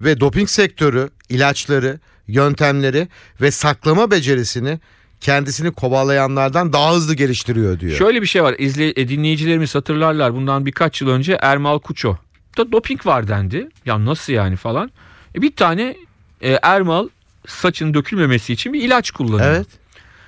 ve 0.00 0.20
doping 0.20 0.48
sektörü 0.48 1.10
ilaçları, 1.28 2.00
yöntemleri 2.28 3.08
ve 3.40 3.50
saklama 3.50 4.10
becerisini 4.10 4.80
kendisini 5.20 5.70
kovalayanlardan 5.70 6.72
daha 6.72 6.94
hızlı 6.94 7.14
geliştiriyor 7.14 7.80
diyor. 7.80 7.96
Şöyle 7.96 8.22
bir 8.22 8.26
şey 8.26 8.42
var. 8.42 8.54
İzle, 8.58 8.90
e, 8.96 9.08
dinleyicilerimiz 9.08 9.74
hatırlarlar. 9.74 10.34
Bundan 10.34 10.66
birkaç 10.66 11.00
yıl 11.02 11.08
önce 11.08 11.38
Ermal 11.42 11.78
Kuço 11.78 12.16
da 12.58 12.72
doping 12.72 13.06
var 13.06 13.28
dendi. 13.28 13.68
Ya 13.86 14.04
nasıl 14.04 14.32
yani 14.32 14.56
falan. 14.56 14.90
E, 15.34 15.42
bir 15.42 15.56
tane 15.56 15.96
e, 16.40 16.52
Ermal 16.62 17.08
saçın 17.48 17.94
dökülmemesi 17.94 18.52
için 18.52 18.72
bir 18.72 18.82
ilaç 18.82 19.10
kullanıyor. 19.10 19.50
Evet. 19.50 19.66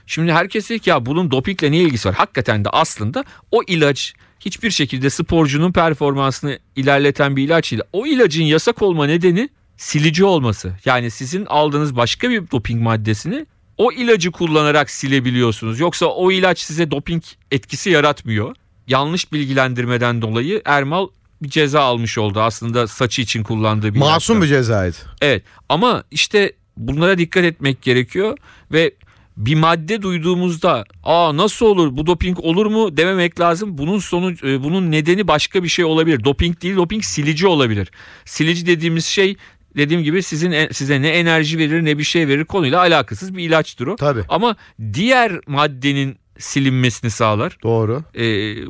Şimdi 0.06 0.32
herkes 0.32 0.68
diyor 0.68 0.80
ki 0.80 0.90
ya 0.90 1.06
bunun 1.06 1.30
dopingle 1.30 1.72
ne 1.72 1.76
ilgisi 1.78 2.08
var? 2.08 2.14
Hakikaten 2.14 2.64
de 2.64 2.68
aslında 2.68 3.24
o 3.50 3.62
ilaç 3.66 4.14
hiçbir 4.40 4.70
şekilde 4.70 5.10
sporcunun 5.10 5.72
performansını 5.72 6.58
ilerleten 6.76 7.36
bir 7.36 7.44
ilaç 7.44 7.72
değil. 7.72 7.82
O 7.92 8.06
ilacın 8.06 8.44
yasak 8.44 8.82
olma 8.82 9.06
nedeni 9.06 9.48
silici 9.76 10.24
olması. 10.24 10.72
Yani 10.84 11.10
sizin 11.10 11.46
aldığınız 11.46 11.96
başka 11.96 12.30
bir 12.30 12.50
doping 12.50 12.82
maddesini 12.82 13.46
o 13.76 13.92
ilacı 13.92 14.30
kullanarak 14.30 14.90
silebiliyorsunuz. 14.90 15.80
Yoksa 15.80 16.06
o 16.06 16.30
ilaç 16.30 16.58
size 16.58 16.90
doping 16.90 17.22
etkisi 17.50 17.90
yaratmıyor. 17.90 18.56
Yanlış 18.86 19.32
bilgilendirmeden 19.32 20.22
dolayı 20.22 20.62
Ermal 20.64 21.08
bir 21.42 21.48
ceza 21.48 21.80
almış 21.80 22.18
oldu 22.18 22.40
aslında 22.40 22.86
saçı 22.86 23.22
için 23.22 23.42
kullandığı 23.42 23.94
bir 23.94 23.98
Masum 23.98 24.36
ilaçtan. 24.36 24.42
bir 24.42 24.46
cezaydı. 24.48 24.96
Evet 25.20 25.42
ama 25.68 26.04
işte 26.10 26.52
bunlara 26.88 27.18
dikkat 27.18 27.44
etmek 27.44 27.82
gerekiyor 27.82 28.38
ve 28.72 28.94
bir 29.36 29.54
madde 29.54 30.02
duyduğumuzda 30.02 30.84
aa 31.04 31.36
nasıl 31.36 31.66
olur 31.66 31.96
bu 31.96 32.06
doping 32.06 32.38
olur 32.40 32.66
mu 32.66 32.96
dememek 32.96 33.40
lazım. 33.40 33.78
Bunun 33.78 33.98
sonu 33.98 34.32
e, 34.32 34.62
bunun 34.64 34.90
nedeni 34.90 35.28
başka 35.28 35.62
bir 35.62 35.68
şey 35.68 35.84
olabilir. 35.84 36.24
Doping 36.24 36.62
değil 36.62 36.76
doping 36.76 37.04
silici 37.04 37.46
olabilir. 37.46 37.90
Silici 38.24 38.66
dediğimiz 38.66 39.04
şey 39.06 39.36
dediğim 39.76 40.02
gibi 40.02 40.22
sizin 40.22 40.50
e- 40.52 40.68
size 40.72 41.02
ne 41.02 41.08
enerji 41.08 41.58
verir 41.58 41.84
ne 41.84 41.98
bir 41.98 42.04
şey 42.04 42.28
verir 42.28 42.44
konuyla 42.44 42.78
alakasız 42.80 43.36
bir 43.36 43.44
ilaçtır 43.44 43.86
o. 43.86 43.96
Tabii. 43.96 44.22
Ama 44.28 44.56
diğer 44.92 45.32
maddenin 45.46 46.16
silinmesini 46.38 47.10
sağlar. 47.10 47.58
Doğru. 47.62 48.02
E, 48.18 48.22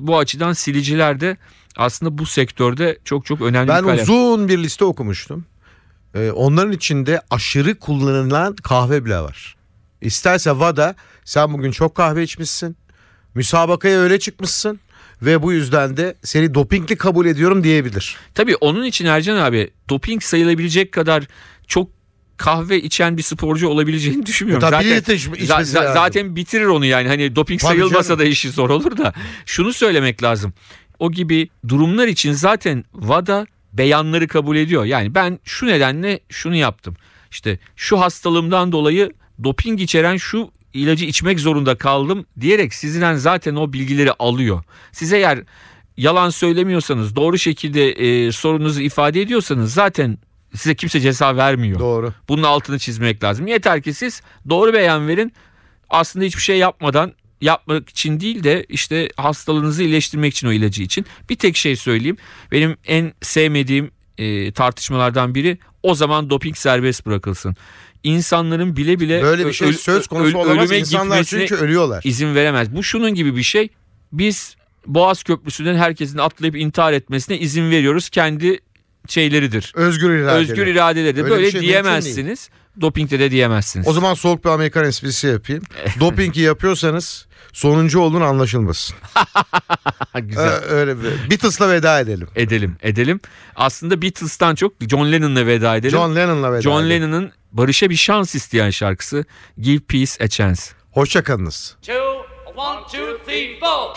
bu 0.06 0.18
açıdan 0.18 0.52
siliciler 0.52 1.20
de 1.20 1.36
aslında 1.76 2.18
bu 2.18 2.26
sektörde 2.26 2.98
çok 3.04 3.26
çok 3.26 3.40
önemli 3.40 3.68
Ben 3.68 3.82
bir 3.84 3.88
kalem. 3.90 4.02
uzun 4.02 4.48
bir 4.48 4.58
liste 4.58 4.84
okumuştum. 4.84 5.44
Ee, 6.14 6.30
onların 6.30 6.72
içinde 6.72 7.20
aşırı 7.30 7.78
kullanılan 7.78 8.56
kahve 8.56 9.04
bile 9.04 9.18
var. 9.20 9.56
İsterse 10.00 10.50
VADA 10.58 10.94
sen 11.24 11.52
bugün 11.52 11.70
çok 11.70 11.94
kahve 11.94 12.22
içmişsin. 12.22 12.76
Müsabakaya 13.34 14.00
öyle 14.00 14.18
çıkmışsın. 14.18 14.80
Ve 15.22 15.42
bu 15.42 15.52
yüzden 15.52 15.96
de 15.96 16.14
seni 16.22 16.54
dopingli 16.54 16.96
kabul 16.96 17.26
ediyorum 17.26 17.64
diyebilir. 17.64 18.16
Tabii 18.34 18.56
onun 18.56 18.84
için 18.84 19.06
Ercan 19.06 19.36
abi 19.36 19.70
doping 19.90 20.22
sayılabilecek 20.22 20.92
kadar 20.92 21.24
çok 21.66 21.90
kahve 22.36 22.82
içen 22.82 23.16
bir 23.16 23.22
sporcu 23.22 23.68
olabileceğini 23.68 24.26
düşünmüyorum. 24.26 24.68
E 24.68 24.70
tabii 24.70 24.84
zaten, 24.88 25.14
yetiş- 25.14 25.28
za- 25.28 25.46
za- 25.46 25.74
lazım. 25.76 25.94
zaten 25.94 26.36
bitirir 26.36 26.64
onu 26.66 26.84
yani. 26.84 27.08
Hani 27.08 27.36
doping 27.36 27.60
Tabii 27.60 27.68
sayılmasa 27.70 28.08
canım. 28.08 28.18
da 28.20 28.24
işi 28.24 28.50
zor 28.50 28.70
olur 28.70 28.96
da. 28.96 29.12
Şunu 29.46 29.72
söylemek 29.72 30.22
lazım. 30.22 30.52
O 30.98 31.12
gibi 31.12 31.48
durumlar 31.68 32.08
için 32.08 32.32
zaten 32.32 32.84
VADA 32.94 33.46
beyanları 33.72 34.28
kabul 34.28 34.56
ediyor. 34.56 34.84
Yani 34.84 35.14
ben 35.14 35.38
şu 35.44 35.66
nedenle 35.66 36.20
şunu 36.28 36.56
yaptım. 36.56 36.96
İşte 37.30 37.58
şu 37.76 38.00
hastalığımdan 38.00 38.72
dolayı 38.72 39.12
doping 39.44 39.80
içeren 39.80 40.16
şu 40.16 40.50
ilacı 40.74 41.04
içmek 41.04 41.40
zorunda 41.40 41.74
kaldım 41.74 42.26
diyerek 42.40 42.74
sizden 42.74 43.14
zaten 43.14 43.56
o 43.56 43.72
bilgileri 43.72 44.12
alıyor. 44.12 44.64
Siz 44.92 45.12
eğer 45.12 45.38
yalan 45.96 46.30
söylemiyorsanız 46.30 47.16
doğru 47.16 47.38
şekilde 47.38 47.90
e, 47.90 48.32
sorunuzu 48.32 48.80
ifade 48.80 49.20
ediyorsanız 49.20 49.74
zaten 49.74 50.18
size 50.54 50.74
kimse 50.74 51.00
ceza 51.00 51.36
vermiyor. 51.36 51.80
Doğru. 51.80 52.12
Bunun 52.28 52.42
altını 52.42 52.78
çizmek 52.78 53.24
lazım. 53.24 53.46
Yeter 53.46 53.82
ki 53.82 53.94
siz 53.94 54.22
doğru 54.48 54.72
beyan 54.72 55.08
verin. 55.08 55.32
Aslında 55.90 56.24
hiçbir 56.24 56.42
şey 56.42 56.58
yapmadan 56.58 57.12
yapmak 57.40 57.88
için 57.88 58.20
değil 58.20 58.44
de 58.44 58.66
işte 58.68 59.08
hastalığınızı 59.16 59.82
iyileştirmek 59.82 60.32
için 60.34 60.46
o 60.46 60.52
ilacı 60.52 60.82
için. 60.82 61.06
Bir 61.30 61.36
tek 61.36 61.56
şey 61.56 61.76
söyleyeyim. 61.76 62.16
Benim 62.52 62.76
en 62.86 63.12
sevmediğim 63.22 63.90
e, 64.18 64.52
tartışmalardan 64.52 65.34
biri 65.34 65.58
o 65.82 65.94
zaman 65.94 66.30
doping 66.30 66.56
serbest 66.56 67.06
bırakılsın. 67.06 67.56
İnsanların 68.02 68.76
bile 68.76 69.00
bile 69.00 69.22
Böyle 69.22 69.46
bir 69.46 69.52
şey 69.52 69.72
söz 69.72 70.06
konusu 70.06 70.38
olamaz. 70.38 70.64
ölüme 70.64 70.78
İnsanlar 70.78 71.24
çünkü 71.24 71.54
ölüyorlar. 71.54 72.00
izin 72.04 72.34
veremez. 72.34 72.74
Bu 72.74 72.82
şunun 72.82 73.14
gibi 73.14 73.36
bir 73.36 73.42
şey. 73.42 73.68
Biz 74.12 74.56
Boğaz 74.86 75.22
Köprüsü'nden 75.22 75.74
herkesin 75.74 76.18
atlayıp 76.18 76.56
intihar 76.56 76.92
etmesine 76.92 77.38
izin 77.38 77.70
veriyoruz. 77.70 78.08
Kendi 78.08 78.60
şeyleridir. 79.08 79.72
Özgür 79.74 80.10
irade. 80.10 80.32
Özgür 80.38 80.66
iradeleri 80.66 81.16
de 81.16 81.30
böyle 81.30 81.50
şey 81.50 81.60
diyemezsiniz. 81.60 82.50
Dopingde 82.80 83.18
de 83.20 83.30
diyemezsiniz. 83.30 83.88
O 83.88 83.92
zaman 83.92 84.14
soğuk 84.14 84.44
bir 84.44 84.50
Amerikan 84.50 84.84
esprisi 84.84 85.26
yapayım. 85.26 85.62
Dopingi 86.00 86.40
yapıyorsanız 86.40 87.26
sonuncu 87.52 88.00
olun 88.00 88.20
anlaşılmasın. 88.20 88.96
Ee, 90.14 90.20
Güzel. 90.20 90.64
öyle 90.64 90.96
bir. 91.02 91.30
Beatles'la 91.30 91.68
veda 91.70 92.00
edelim. 92.00 92.28
Edelim, 92.36 92.76
edelim. 92.82 93.20
Aslında 93.56 94.02
Beatles'tan 94.02 94.54
çok 94.54 94.72
John 94.88 95.12
Lennon'la 95.12 95.46
veda 95.46 95.76
edelim. 95.76 95.90
John 95.98 96.16
Lennon'la 96.16 96.52
veda 96.52 96.62
John 96.62 96.84
edelim. 96.84 97.02
Lennon'ın 97.02 97.32
barışa 97.52 97.90
bir 97.90 97.96
şans 97.96 98.34
isteyen 98.34 98.70
şarkısı 98.70 99.24
Give 99.58 99.80
Peace 99.80 100.24
a 100.24 100.28
Chance. 100.28 100.60
Hoşçakalınız. 100.90 101.76
two, 101.82 101.94
one, 102.56 102.80
two, 102.92 103.18
three, 103.26 103.60
four. 103.60 103.96